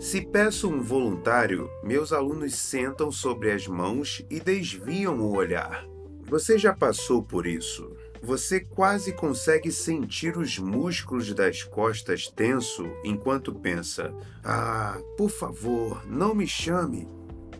[0.00, 5.86] Se peço um voluntário, meus alunos sentam sobre as mãos e desviam o olhar.
[6.28, 7.99] Você já passou por isso?
[8.22, 14.14] Você quase consegue sentir os músculos das costas tenso enquanto pensa:
[14.44, 17.08] Ah, por favor, não me chame.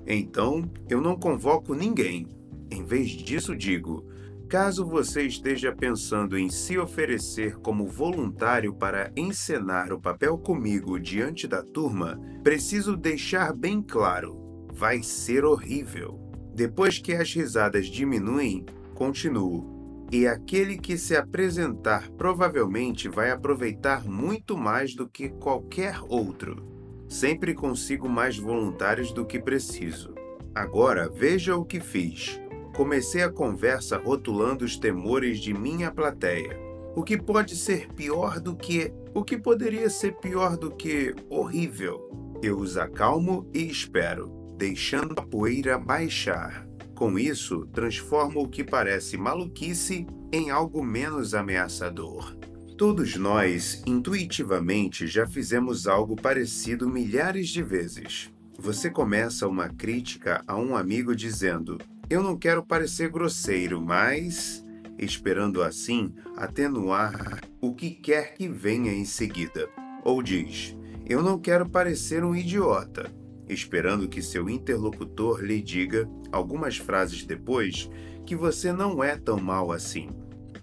[0.06, 2.28] Então, eu não convoco ninguém.
[2.70, 4.04] Em vez disso, digo:
[4.50, 11.48] caso você esteja pensando em se oferecer como voluntário para encenar o papel comigo diante
[11.48, 16.20] da turma, preciso deixar bem claro: vai ser horrível.
[16.54, 19.79] Depois que as risadas diminuem, continuo
[20.12, 26.66] e aquele que se apresentar provavelmente vai aproveitar muito mais do que qualquer outro.
[27.08, 30.14] Sempre consigo mais voluntários do que preciso.
[30.54, 32.40] Agora veja o que fiz.
[32.76, 36.58] Comecei a conversa rotulando os temores de minha plateia.
[36.94, 38.92] O que pode ser pior do que.
[39.14, 42.38] O que poderia ser pior do que horrível?
[42.42, 46.69] Eu os acalmo e espero, deixando a poeira baixar.
[47.00, 52.36] Com isso, transforma o que parece maluquice em algo menos ameaçador.
[52.76, 58.30] Todos nós, intuitivamente, já fizemos algo parecido milhares de vezes.
[58.58, 61.78] Você começa uma crítica a um amigo dizendo:
[62.10, 64.62] Eu não quero parecer grosseiro, mas.
[64.98, 69.70] esperando assim atenuar o que quer que venha em seguida.
[70.04, 70.76] Ou diz:
[71.06, 73.10] Eu não quero parecer um idiota,
[73.52, 77.90] esperando que seu interlocutor lhe diga, algumas frases depois,
[78.24, 80.08] que você não é tão mal assim.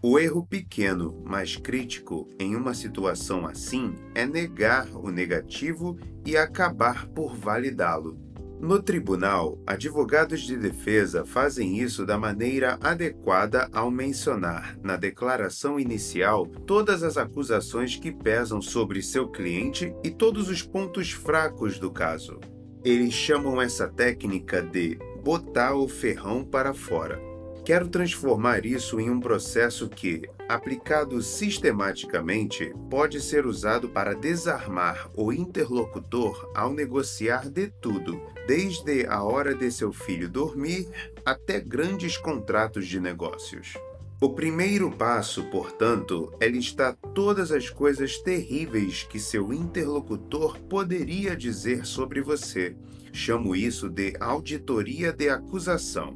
[0.01, 7.07] O erro pequeno, mas crítico em uma situação assim é negar o negativo e acabar
[7.07, 8.27] por validá-lo.
[8.59, 16.47] No tribunal, advogados de defesa fazem isso da maneira adequada ao mencionar, na declaração inicial,
[16.65, 22.39] todas as acusações que pesam sobre seu cliente e todos os pontos fracos do caso.
[22.87, 27.21] Eles chamam essa técnica de botar o ferrão para fora.
[27.65, 35.33] Quero transformar isso em um processo que, aplicado sistematicamente, pode ser usado para desarmar o
[35.33, 40.87] interlocutor ao negociar de tudo, desde a hora de seu filho dormir
[41.25, 43.73] até grandes contratos de negócios.
[44.19, 51.85] O primeiro passo, portanto, é listar todas as coisas terríveis que seu interlocutor poderia dizer
[51.85, 52.75] sobre você.
[53.13, 56.15] Chamo isso de auditoria de acusação.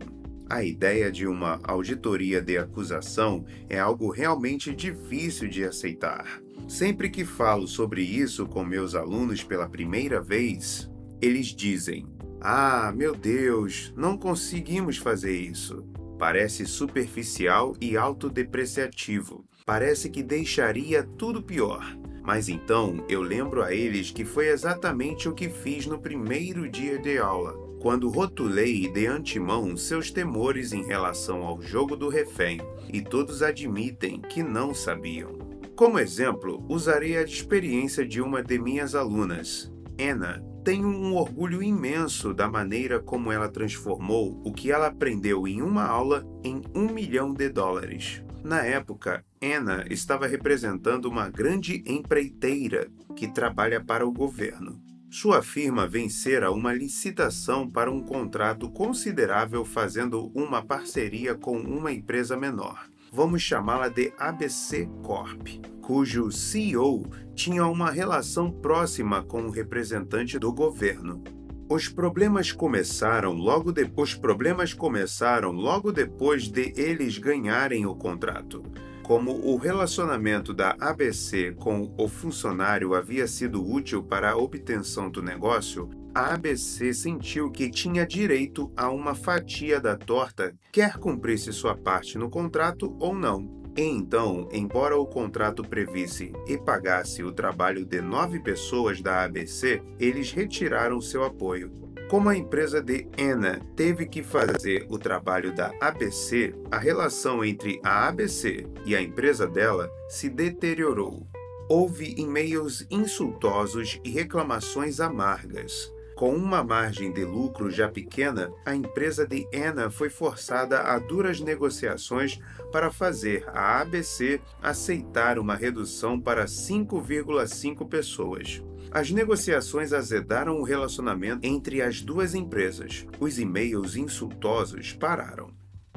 [0.49, 6.41] A ideia de uma auditoria de acusação é algo realmente difícil de aceitar.
[6.67, 10.89] Sempre que falo sobre isso com meus alunos pela primeira vez,
[11.21, 12.07] eles dizem:
[12.41, 15.85] Ah, meu Deus, não conseguimos fazer isso.
[16.21, 19.43] Parece superficial e autodepreciativo.
[19.65, 21.97] Parece que deixaria tudo pior.
[22.21, 26.99] Mas então eu lembro a eles que foi exatamente o que fiz no primeiro dia
[26.99, 32.61] de aula, quando rotulei de antemão seus temores em relação ao jogo do refém,
[32.93, 35.39] e todos admitem que não sabiam.
[35.75, 42.33] Como exemplo, usarei a experiência de uma de minhas alunas, Anna, tenho um orgulho imenso
[42.33, 47.33] da maneira como ela transformou o que ela aprendeu em uma aula em um milhão
[47.33, 48.23] de dólares.
[48.43, 54.81] Na época, Anna estava representando uma grande empreiteira que trabalha para o governo.
[55.09, 62.37] Sua firma vencera uma licitação para um contrato considerável fazendo uma parceria com uma empresa
[62.37, 62.87] menor.
[63.11, 65.47] Vamos chamá-la de ABC Corp
[65.91, 67.03] cujo CEO
[67.41, 71.23] tinha uma relação próxima com o representante do governo.
[71.67, 74.13] Os problemas começaram logo depois.
[74.13, 78.61] problemas começaram logo depois de eles ganharem o contrato.
[79.01, 85.23] Como o relacionamento da ABC com o funcionário havia sido útil para a obtenção do
[85.23, 91.75] negócio, a ABC sentiu que tinha direito a uma fatia da torta, quer cumprisse sua
[91.75, 93.60] parte no contrato ou não.
[93.75, 99.81] E então, embora o contrato previsse e pagasse o trabalho de nove pessoas da ABC,
[99.99, 101.71] eles retiraram seu apoio.
[102.09, 107.79] Como a empresa de Anna teve que fazer o trabalho da ABC, a relação entre
[107.81, 111.25] a ABC e a empresa dela se deteriorou.
[111.69, 115.89] Houve e-mails insultosos e reclamações amargas.
[116.21, 121.39] Com uma margem de lucro já pequena, a empresa de Anna foi forçada a duras
[121.39, 122.39] negociações
[122.71, 128.61] para fazer a ABC aceitar uma redução para 5,5 pessoas.
[128.91, 133.03] As negociações azedaram o relacionamento entre as duas empresas.
[133.19, 135.49] Os e-mails insultosos pararam.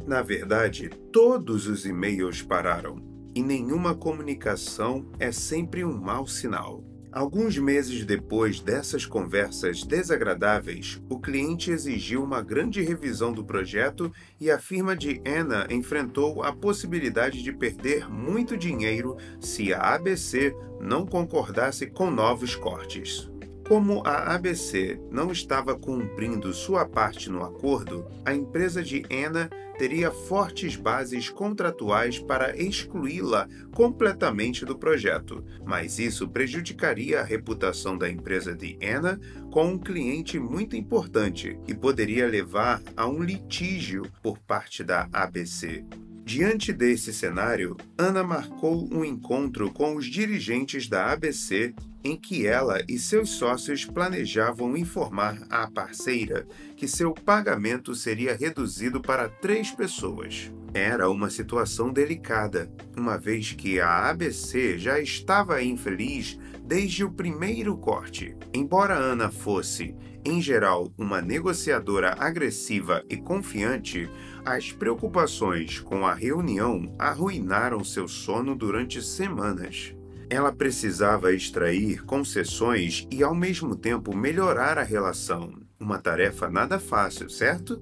[0.06, 2.96] Na verdade, todos os e-mails pararam.
[3.34, 6.82] E nenhuma comunicação é sempre um mau sinal.
[7.14, 14.50] Alguns meses depois dessas conversas desagradáveis, o cliente exigiu uma grande revisão do projeto e
[14.50, 21.06] a firma de Anna enfrentou a possibilidade de perder muito dinheiro se a ABC não
[21.06, 23.30] concordasse com novos cortes.
[23.66, 29.48] Como a ABC não estava cumprindo sua parte no acordo, a empresa de Anna
[29.78, 38.08] teria fortes bases contratuais para excluí-la completamente do projeto, mas isso prejudicaria a reputação da
[38.08, 39.18] empresa de Anna
[39.50, 45.84] com um cliente muito importante e poderia levar a um litígio por parte da ABC.
[46.24, 52.82] Diante desse cenário, Ana marcou um encontro com os dirigentes da ABC em que ela
[52.88, 56.46] e seus sócios planejavam informar à parceira
[56.78, 60.50] que seu pagamento seria reduzido para três pessoas.
[60.72, 67.76] Era uma situação delicada, uma vez que a ABC já estava infeliz desde o primeiro
[67.76, 68.34] corte.
[68.52, 69.94] Embora Ana fosse,
[70.24, 74.10] em geral, uma negociadora agressiva e confiante,
[74.44, 79.94] as preocupações com a reunião arruinaram seu sono durante semanas.
[80.28, 85.52] Ela precisava extrair concessões e, ao mesmo tempo, melhorar a relação.
[85.78, 87.80] Uma tarefa nada fácil, certo?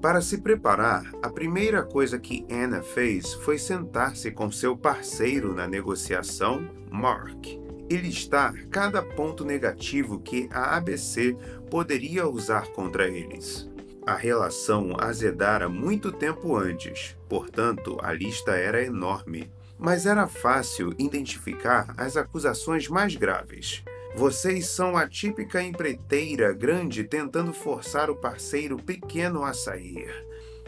[0.00, 5.66] Para se preparar, a primeira coisa que Anna fez foi sentar-se com seu parceiro na
[5.66, 7.46] negociação, Mark,
[7.88, 11.36] e listar cada ponto negativo que a ABC
[11.70, 13.68] poderia usar contra eles.
[14.06, 19.50] A relação azedara muito tempo antes, portanto, a lista era enorme.
[19.76, 23.82] Mas era fácil identificar as acusações mais graves.
[24.14, 30.08] Vocês são a típica empreiteira grande tentando forçar o parceiro pequeno a sair.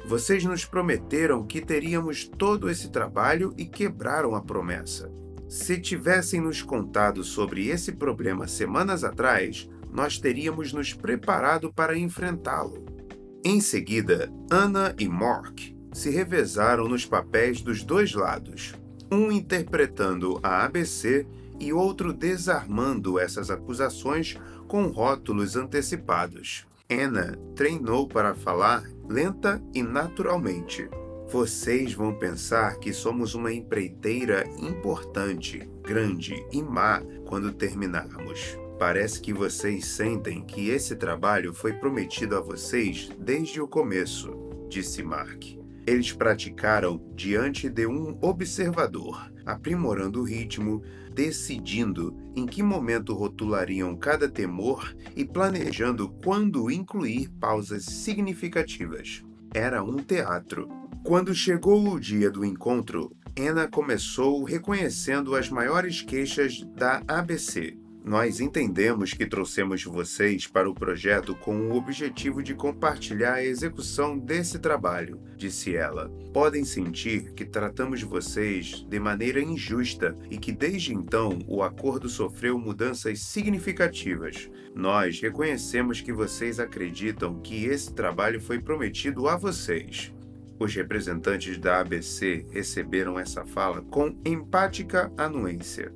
[0.05, 5.11] Vocês nos prometeram que teríamos todo esse trabalho e quebraram a promessa.
[5.49, 12.98] Se tivessem nos contado sobre esse problema semanas atrás, nós teríamos nos preparado para enfrentá-lo.
[13.45, 15.61] Em seguida, Anna e Mark
[15.93, 18.75] se revezaram nos papéis dos dois lados,
[19.11, 21.27] um interpretando a ABC
[21.61, 24.37] e outro desarmando essas acusações
[24.67, 26.67] com rótulos antecipados.
[26.91, 30.89] Anna treinou para falar lenta e naturalmente.
[31.31, 38.59] Vocês vão pensar que somos uma empreiteira importante, grande e má quando terminarmos.
[38.79, 44.33] Parece que vocês sentem que esse trabalho foi prometido a vocês desde o começo,
[44.69, 45.45] disse Mark.
[45.85, 50.81] Eles praticaram diante de um observador, aprimorando o ritmo,
[51.13, 59.25] decidindo em que momento rotulariam cada temor e planejando quando incluir pausas significativas.
[59.53, 60.69] Era um teatro.
[61.03, 67.77] Quando chegou o dia do encontro, Anna começou reconhecendo as maiores queixas da ABC
[68.09, 74.19] nós entendemos que trouxemos vocês para o projeto com o objetivo de compartilhar a execução
[74.19, 76.09] desse trabalho, disse ela.
[76.33, 82.59] Podem sentir que tratamos vocês de maneira injusta e que desde então o acordo sofreu
[82.59, 84.51] mudanças significativas.
[84.75, 90.15] Nós reconhecemos que vocês acreditam que esse trabalho foi prometido a vocês.
[90.59, 95.93] Os representantes da ABC receberam essa fala com empática anuência.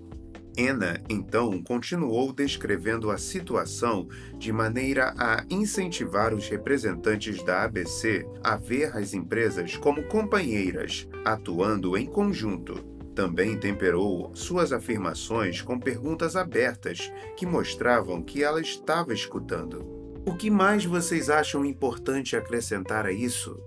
[0.58, 8.56] Anna então continuou descrevendo a situação de maneira a incentivar os representantes da ABC a
[8.56, 12.84] ver as empresas como companheiras, atuando em conjunto.
[13.14, 19.86] Também temperou suas afirmações com perguntas abertas que mostravam que ela estava escutando.
[20.24, 23.60] O que mais vocês acham importante acrescentar a isso?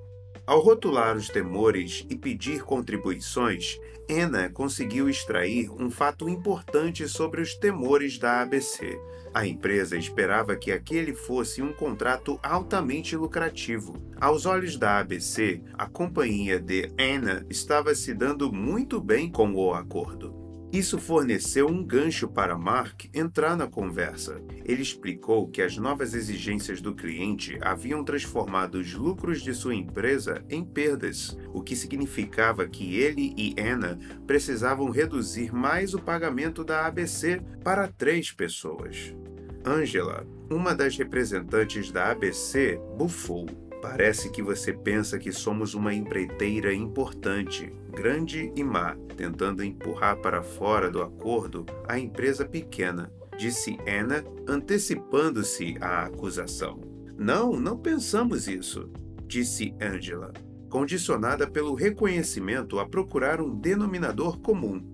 [0.47, 7.55] Ao rotular os temores e pedir contribuições, Anna conseguiu extrair um fato importante sobre os
[7.55, 8.99] temores da ABC.
[9.33, 13.99] A empresa esperava que aquele fosse um contrato altamente lucrativo.
[14.21, 19.73] Aos olhos da ABC, a companhia de Anna estava se dando muito bem com o
[19.73, 20.44] acordo.
[20.75, 24.41] Isso forneceu um gancho para Mark entrar na conversa.
[24.65, 30.43] Ele explicou que as novas exigências do cliente haviam transformado os lucros de sua empresa
[30.49, 33.97] em perdas, o que significava que ele e Anna
[34.27, 39.15] precisavam reduzir mais o pagamento da ABC para três pessoas.
[39.63, 43.45] Angela, uma das representantes da ABC, bufou.
[43.81, 50.43] Parece que você pensa que somos uma empreiteira importante, grande e má, tentando empurrar para
[50.43, 56.81] fora do acordo a empresa pequena, disse Anna, antecipando-se à acusação.
[57.17, 58.91] Não, não pensamos isso,
[59.25, 60.33] disse Angela,
[60.69, 64.93] condicionada pelo reconhecimento a procurar um denominador comum.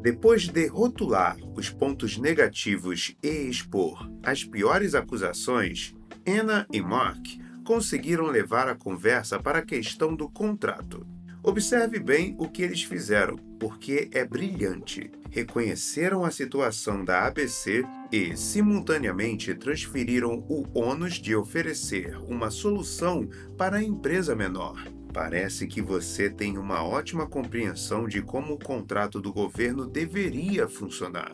[0.00, 5.94] Depois de rotular os pontos negativos e expor as piores acusações,
[6.24, 7.26] Anna e Mark
[7.64, 11.04] conseguiram levar a conversa para a questão do contrato.
[11.46, 15.12] Observe bem o que eles fizeram, porque é brilhante.
[15.30, 23.76] Reconheceram a situação da ABC e, simultaneamente, transferiram o ônus de oferecer uma solução para
[23.76, 24.84] a empresa menor.
[25.12, 31.32] Parece que você tem uma ótima compreensão de como o contrato do governo deveria funcionar,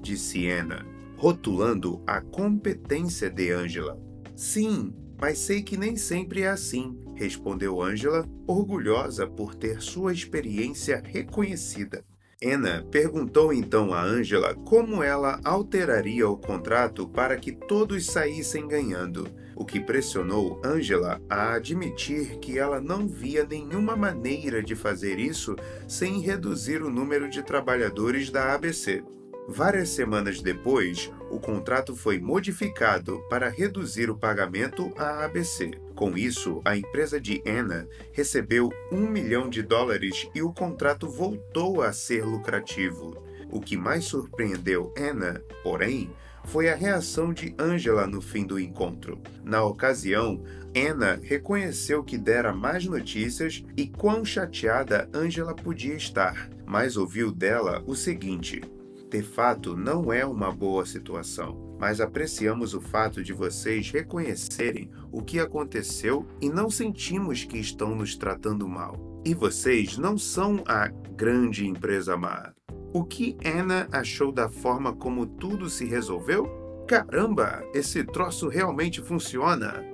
[0.00, 0.86] disse Anna,
[1.18, 4.00] rotulando a competência de Angela.
[4.34, 11.02] Sim, mas sei que nem sempre é assim, respondeu Angela, orgulhosa por ter sua experiência
[11.04, 12.04] reconhecida.
[12.42, 19.28] Anna perguntou então a Angela como ela alteraria o contrato para que todos saíssem ganhando,
[19.54, 25.54] o que pressionou Angela a admitir que ela não via nenhuma maneira de fazer isso
[25.86, 29.04] sem reduzir o número de trabalhadores da ABC.
[29.52, 35.72] Várias semanas depois, o contrato foi modificado para reduzir o pagamento à ABC.
[35.92, 41.82] Com isso, a empresa de Anna recebeu um milhão de dólares e o contrato voltou
[41.82, 43.20] a ser lucrativo.
[43.50, 46.12] O que mais surpreendeu Anna, porém,
[46.44, 49.20] foi a reação de Angela no fim do encontro.
[49.42, 50.44] Na ocasião,
[50.76, 57.82] Anna reconheceu que dera mais notícias e quão chateada Angela podia estar, mas ouviu dela
[57.84, 58.62] o seguinte:
[59.10, 65.20] de fato, não é uma boa situação, mas apreciamos o fato de vocês reconhecerem o
[65.20, 69.20] que aconteceu e não sentimos que estão nos tratando mal.
[69.24, 70.86] E vocês não são a
[71.16, 72.52] grande empresa má.
[72.92, 76.48] O que Anna achou da forma como tudo se resolveu?
[76.86, 79.84] Caramba, esse troço realmente funciona!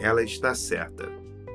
[0.00, 1.08] Ela está certa.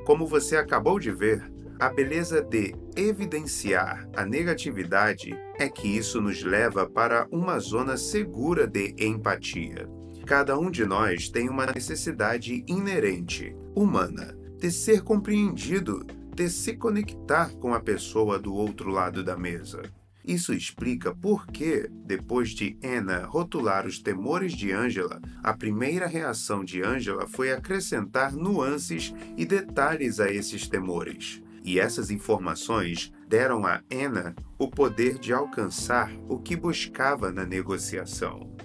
[0.06, 6.44] Como você acabou de ver, a beleza de evidenciar a negatividade é que isso nos
[6.44, 9.88] leva para uma zona segura de empatia.
[10.26, 16.06] Cada um de nós tem uma necessidade inerente, humana, de ser compreendido,
[16.36, 19.82] de se conectar com a pessoa do outro lado da mesa.
[20.26, 26.64] Isso explica por que, depois de Anna rotular os temores de Angela, a primeira reação
[26.64, 31.42] de Angela foi acrescentar nuances e detalhes a esses temores.
[31.70, 38.58] E essas informações deram a Anna o poder de alcançar o que buscava na negociação.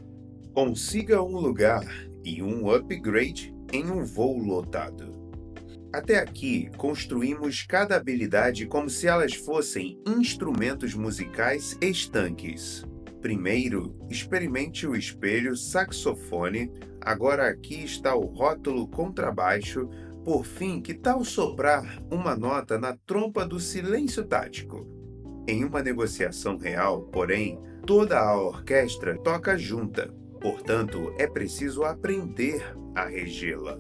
[0.55, 1.85] Consiga um lugar
[2.25, 5.13] e um upgrade em um voo lotado.
[5.93, 12.87] Até aqui, construímos cada habilidade como se elas fossem instrumentos musicais estanques.
[13.21, 16.73] Primeiro, experimente o espelho saxofone.
[17.03, 19.91] Agora aqui está o rótulo contrabaixo
[20.25, 24.87] por fim, que tal soprar uma nota na trompa do silêncio tático?
[25.47, 33.05] Em uma negociação real, porém, toda a orquestra toca junta, portanto, é preciso aprender a
[33.05, 33.79] regê-la.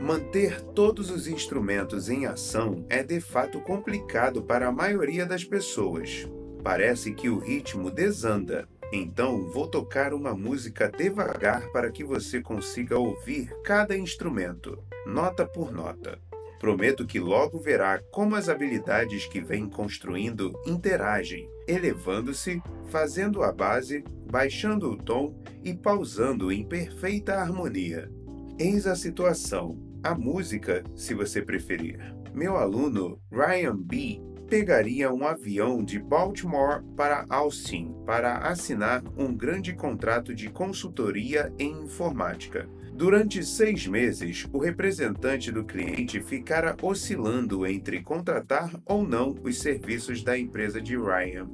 [0.00, 6.26] Manter todos os instrumentos em ação é de fato complicado para a maioria das pessoas.
[6.62, 12.98] Parece que o ritmo desanda, então vou tocar uma música devagar para que você consiga
[12.98, 16.18] ouvir cada instrumento, nota por nota.
[16.58, 24.02] Prometo que logo verá como as habilidades que vem construindo interagem, elevando-se, fazendo a base,
[24.30, 28.10] baixando o tom e pausando em perfeita harmonia.
[28.58, 32.00] Eis a situação, a música, se você preferir.
[32.34, 39.74] Meu aluno Ryan B pegaria um avião de Baltimore para Austin para assinar um grande
[39.74, 42.68] contrato de consultoria em informática.
[42.96, 50.22] Durante seis meses, o representante do cliente ficara oscilando entre contratar ou não os serviços
[50.22, 51.46] da empresa de Ryan.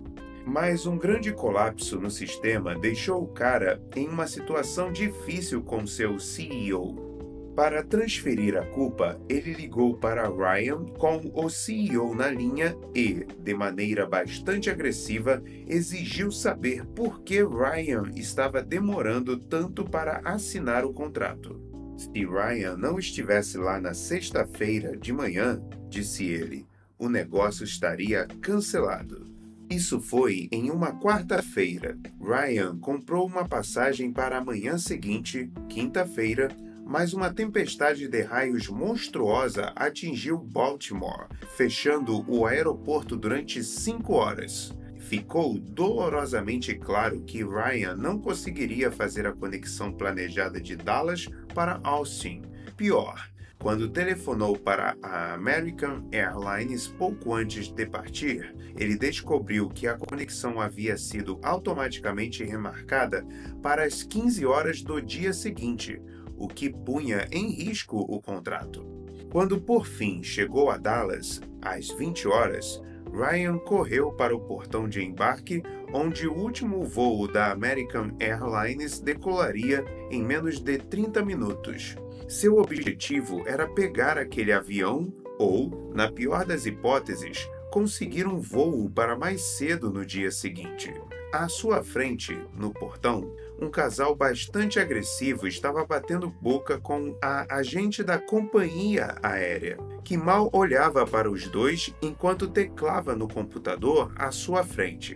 [0.47, 6.21] Mas um grande colapso no sistema deixou o cara em uma situação difícil com seu
[6.21, 7.12] CEO.
[7.55, 13.55] Para transferir a culpa, ele ligou para Ryan com o CEO na linha e, de
[13.55, 21.61] maneira bastante agressiva, exigiu saber por que Ryan estava demorando tanto para assinar o contrato.
[21.99, 26.67] Se Ryan não estivesse lá na sexta-feira de manhã, disse ele,
[26.99, 29.31] o negócio estaria cancelado.
[29.69, 31.99] Isso foi em uma quarta-feira.
[32.21, 36.49] Ryan comprou uma passagem para a manhã seguinte, quinta-feira,
[36.93, 41.27] mas uma tempestade de raios monstruosa atingiu Baltimore,
[41.57, 44.77] fechando o aeroporto durante cinco horas.
[44.99, 52.43] Ficou dolorosamente claro que Ryan não conseguiria fazer a conexão planejada de Dallas para Austin.
[52.77, 53.27] Pior,
[53.59, 60.61] quando telefonou para a American Airlines pouco antes de partir, ele descobriu que a conexão
[60.61, 63.25] havia sido automaticamente remarcada
[63.63, 66.03] para as 15 horas do dia seguinte,
[66.43, 68.85] o que punha em risco o contrato.
[69.31, 72.83] Quando por fim chegou a Dallas, às 20 horas,
[73.13, 75.63] Ryan correu para o portão de embarque,
[75.95, 81.95] onde o último voo da American Airlines decolaria em menos de 30 minutos.
[82.27, 89.17] Seu objetivo era pegar aquele avião ou, na pior das hipóteses, conseguir um voo para
[89.17, 90.93] mais cedo no dia seguinte.
[91.33, 98.03] À sua frente, no portão, um casal bastante agressivo estava batendo boca com a agente
[98.03, 104.65] da companhia aérea, que mal olhava para os dois enquanto teclava no computador à sua
[104.65, 105.15] frente.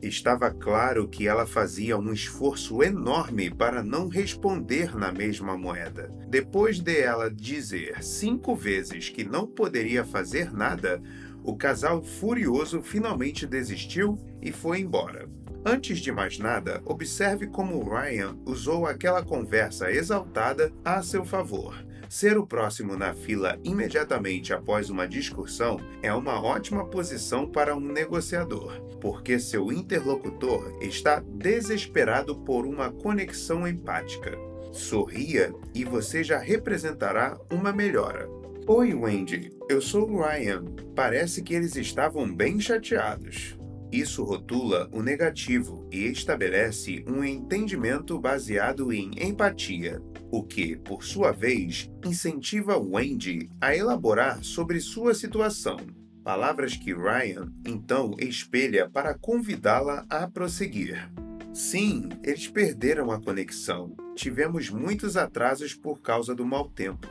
[0.00, 6.08] Estava claro que ela fazia um esforço enorme para não responder na mesma moeda.
[6.28, 11.02] Depois de ela dizer cinco vezes que não poderia fazer nada,
[11.42, 15.28] o casal furioso finalmente desistiu e foi embora.
[15.64, 21.74] Antes de mais nada, observe como Ryan usou aquela conversa exaltada a seu favor.
[22.08, 27.80] Ser o próximo na fila imediatamente após uma discussão é uma ótima posição para um
[27.80, 34.38] negociador, porque seu interlocutor está desesperado por uma conexão empática.
[34.72, 38.26] Sorria e você já representará uma melhora.
[38.66, 39.50] Oi, Wendy.
[39.68, 40.64] Eu sou o Ryan.
[40.94, 43.57] Parece que eles estavam bem chateados.
[43.90, 51.32] Isso rotula o negativo e estabelece um entendimento baseado em empatia, o que, por sua
[51.32, 55.78] vez, incentiva Wendy a elaborar sobre sua situação.
[56.22, 61.10] Palavras que Ryan então espelha para convidá-la a prosseguir.
[61.54, 63.96] Sim, eles perderam a conexão.
[64.14, 67.08] Tivemos muitos atrasos por causa do mau tempo.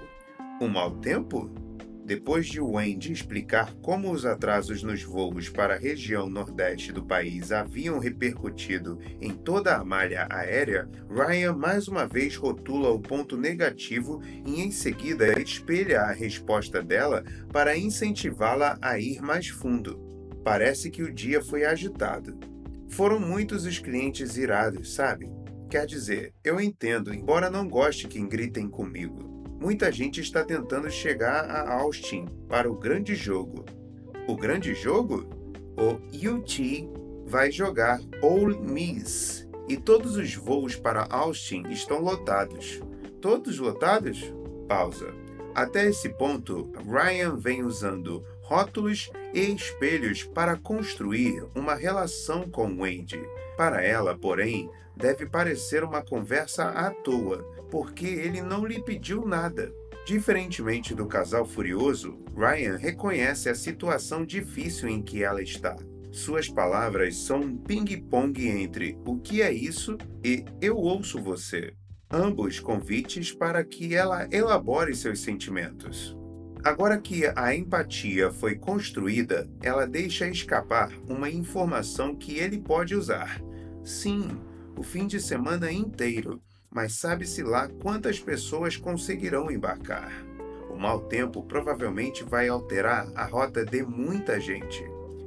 [0.61, 1.66] O mau tempo?
[2.07, 7.51] Depois de Wendy explicar como os atrasos nos voos para a região nordeste do país
[7.51, 14.21] haviam repercutido em toda a malha aérea, Ryan mais uma vez rotula o ponto negativo
[14.45, 19.99] e em seguida espelha a resposta dela para incentivá-la a ir mais fundo.
[20.45, 22.39] Parece que o dia foi agitado.
[22.87, 25.29] Foram muitos os clientes irados, sabe?
[25.69, 29.36] Quer dizer, eu entendo, embora não goste que gritem comigo.
[29.59, 33.65] Muita gente está tentando chegar a Austin para o grande jogo.
[34.27, 35.27] O grande jogo?
[35.75, 35.95] O
[36.35, 36.87] UT
[37.25, 42.79] vai jogar Ole Miss e todos os voos para Austin estão lotados.
[43.19, 44.31] Todos lotados?
[44.67, 45.11] Pausa.
[45.55, 53.19] Até esse ponto, Ryan vem usando rótulos e espelhos para construir uma relação com Wendy.
[53.57, 59.71] Para ela, porém, deve parecer uma conversa à toa, porque ele não lhe pediu nada.
[60.05, 65.75] Diferentemente do casal furioso, Ryan reconhece a situação difícil em que ela está.
[66.11, 71.73] Suas palavras são um ping-pong entre o que é isso e eu ouço você.
[72.09, 76.17] Ambos convites para que ela elabore seus sentimentos.
[76.63, 83.41] Agora que a empatia foi construída, ela deixa escapar uma informação que ele pode usar.
[83.83, 84.39] Sim,
[84.75, 90.11] o fim de semana inteiro, mas sabe-se lá quantas pessoas conseguirão embarcar.
[90.69, 94.83] O mau tempo provavelmente vai alterar a rota de muita gente.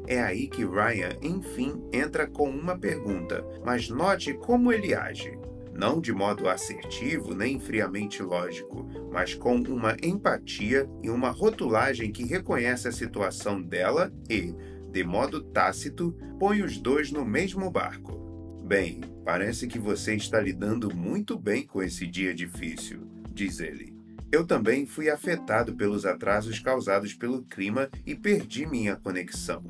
[0.06, 5.38] É aí que Ryan, enfim, entra com uma pergunta, mas note como ele age.
[5.72, 12.24] Não de modo assertivo nem friamente lógico, mas com uma empatia e uma rotulagem que
[12.24, 14.54] reconhece a situação dela e,
[14.90, 18.29] de modo tácito, põe os dois no mesmo barco.
[18.70, 23.00] Bem, parece que você está lidando muito bem com esse dia difícil.
[23.34, 23.92] diz ele.
[24.30, 29.64] Eu também fui afetado pelos atrasos causados pelo clima e perdi minha conexão.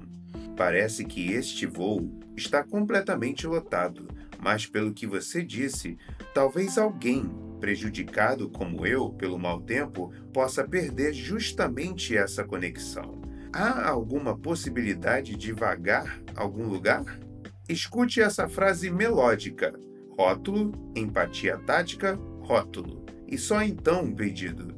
[0.54, 4.06] Parece que este voo está completamente lotado,
[4.38, 5.96] mas pelo que você disse,
[6.34, 7.24] talvez alguém,
[7.58, 13.22] prejudicado como eu pelo mau tempo, possa perder justamente essa conexão.
[13.50, 17.29] Há alguma possibilidade de vagar algum lugar?
[17.70, 19.72] Escute essa frase melódica:
[20.18, 23.06] rótulo, empatia tática, rótulo.
[23.28, 24.74] E só então pedido.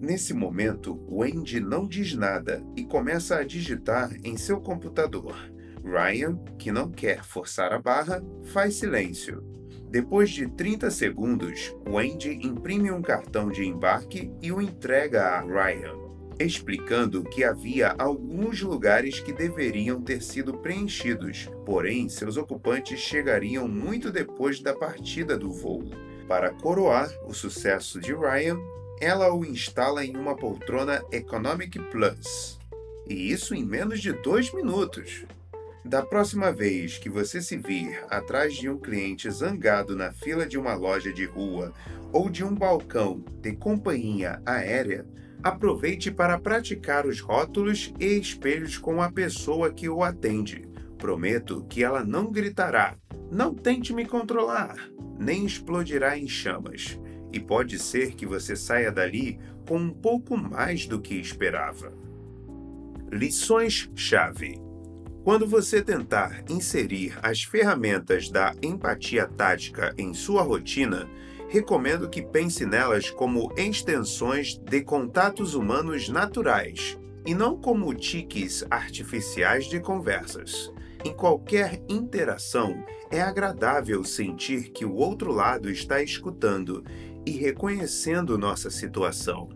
[0.00, 5.36] Nesse momento, Wendy não diz nada e começa a digitar em seu computador.
[5.84, 9.40] Ryan, que não quer forçar a barra, faz silêncio.
[9.88, 16.01] Depois de 30 segundos, Wendy imprime um cartão de embarque e o entrega a Ryan,
[16.38, 24.10] explicando que havia alguns lugares que deveriam ter sido preenchidos, porém seus ocupantes chegariam muito
[24.10, 25.84] depois da partida do voo.
[26.28, 28.58] Para coroar o sucesso de Ryan,
[29.00, 32.58] ela o instala em uma poltrona Economic Plus.
[33.08, 35.24] E isso em menos de dois minutos.
[35.84, 40.56] Da próxima vez que você se vir atrás de um cliente zangado na fila de
[40.56, 41.72] uma loja de rua
[42.12, 45.04] ou de um balcão de companhia aérea,
[45.42, 50.68] aproveite para praticar os rótulos e espelhos com a pessoa que o atende.
[50.98, 52.96] Prometo que ela não gritará,
[53.30, 54.76] não tente me controlar,
[55.18, 56.98] nem explodirá em chamas
[57.32, 61.92] e pode ser que você saia dali com um pouco mais do que esperava.
[63.10, 64.60] Lições-chave:
[65.24, 71.08] Quando você tentar inserir as ferramentas da empatia tática em sua rotina,
[71.52, 79.66] recomendo que pense nelas como extensões de contatos humanos naturais e não como tiques artificiais
[79.66, 80.72] de conversas.
[81.04, 86.82] Em qualquer interação, é agradável sentir que o outro lado está escutando
[87.26, 89.50] e reconhecendo nossa situação.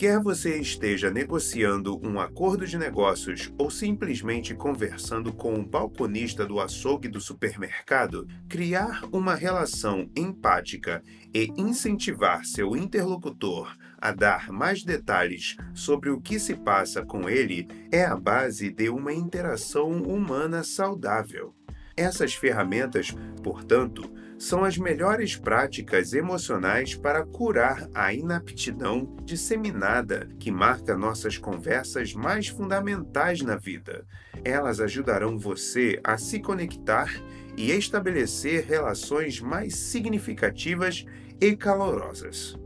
[0.00, 6.58] Quer você esteja negociando um acordo de negócios ou simplesmente conversando com o balconista do
[6.58, 15.58] açougue do supermercado, criar uma relação empática e incentivar seu interlocutor a dar mais detalhes
[15.74, 21.54] sobre o que se passa com ele é a base de uma interação humana saudável.
[21.94, 24.10] Essas ferramentas, portanto,
[24.40, 32.48] são as melhores práticas emocionais para curar a inaptidão disseminada que marca nossas conversas mais
[32.48, 34.06] fundamentais na vida.
[34.42, 37.12] Elas ajudarão você a se conectar
[37.54, 41.04] e estabelecer relações mais significativas
[41.38, 42.56] e calorosas.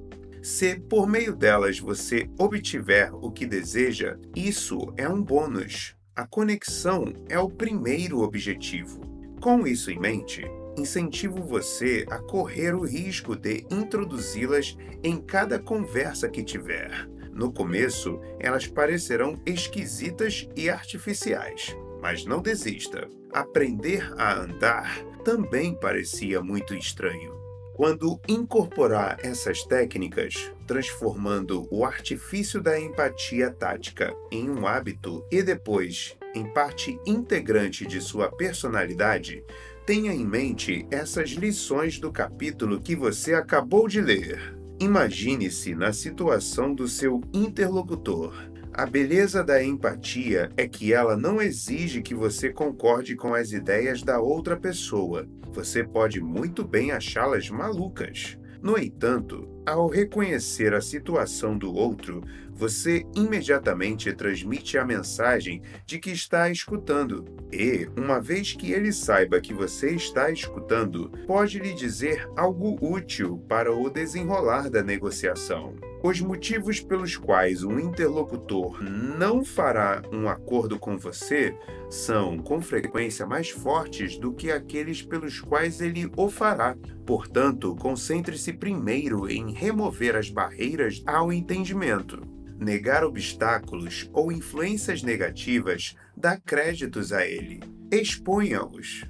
[0.41, 5.97] Se por meio delas você obtiver o que deseja, isso é um bônus.
[6.15, 9.01] A conexão é o primeiro objetivo.
[9.41, 10.45] Com isso em mente,
[10.77, 17.09] incentivo você a correr o risco de introduzi-las em cada conversa que tiver.
[17.33, 23.09] No começo, elas parecerão esquisitas e artificiais, mas não desista.
[23.33, 27.35] Aprender a andar também parecia muito estranho.
[27.75, 36.17] Quando incorporar essas técnicas, transformando o artifício da empatia tática em um hábito e depois
[36.37, 39.45] em parte integrante de sua personalidade,
[39.87, 44.57] Tenha em mente essas lições do capítulo que você acabou de ler.
[44.81, 48.35] Imagine-se na situação do seu interlocutor.
[48.73, 54.03] A beleza da empatia é que ela não exige que você concorde com as ideias
[54.03, 55.29] da outra pessoa.
[55.53, 58.39] Você pode muito bem achá-las malucas.
[58.63, 62.23] No entanto, ao reconhecer a situação do outro,
[62.55, 67.25] você imediatamente transmite a mensagem de que está escutando.
[67.53, 73.39] E, uma vez que ele saiba que você está escutando, pode lhe dizer algo útil
[73.49, 75.75] para o desenrolar da negociação.
[76.03, 81.57] Os motivos pelos quais um interlocutor não fará um acordo com você
[81.89, 86.77] são, com frequência, mais fortes do que aqueles pelos quais ele o fará.
[87.07, 96.37] Portanto, concentre-se primeiro em remover as barreiras ao entendimento negar obstáculos ou influências negativas dá
[96.37, 97.61] créditos a ele.
[97.91, 99.05] Exponha-os.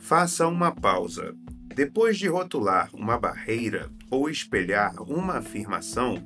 [0.00, 1.34] Faça uma pausa.
[1.74, 6.16] Depois de rotular uma barreira ou espelhar uma afirmação,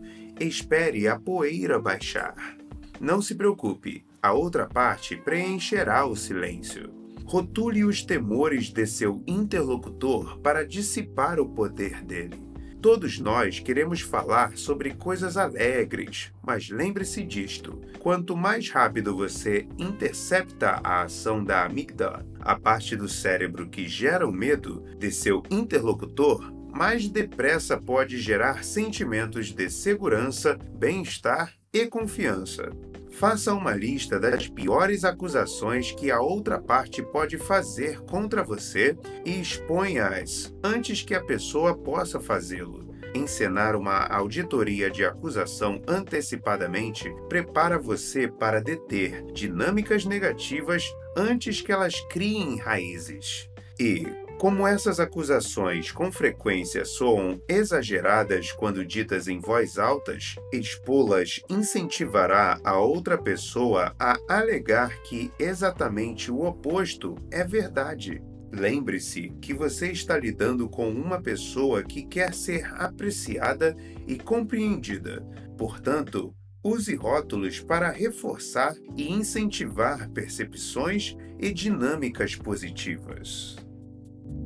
[0.41, 2.57] espere a poeira baixar.
[3.01, 6.91] Não se preocupe, a outra parte preencherá o silêncio.
[7.25, 12.52] Rotule os temores de seu interlocutor para dissipar o poder dele.
[12.83, 20.81] Todos nós queremos falar sobre coisas alegres, mas lembre-se disto: quanto mais rápido você intercepta
[20.83, 26.53] a ação da amígdala, a parte do cérebro que gera o medo de seu interlocutor,
[26.75, 32.73] mais depressa pode gerar sentimentos de segurança, bem-estar e confiança.
[33.13, 39.41] Faça uma lista das piores acusações que a outra parte pode fazer contra você e
[39.41, 42.91] exponha-as antes que a pessoa possa fazê-lo.
[43.15, 50.85] Encenar uma auditoria de acusação antecipadamente prepara você para deter dinâmicas negativas
[51.17, 53.51] antes que elas criem raízes.
[53.79, 54.07] E,
[54.43, 62.77] como essas acusações com frequência soam exageradas quando ditas em voz altas, expô-las incentivará a
[62.77, 68.21] outra pessoa a alegar que exatamente o oposto é verdade.
[68.53, 73.77] Lembre-se que você está lidando com uma pessoa que quer ser apreciada
[74.09, 75.25] e compreendida.
[75.57, 76.35] Portanto,
[76.65, 83.57] use rótulos para reforçar e incentivar percepções e dinâmicas positivas.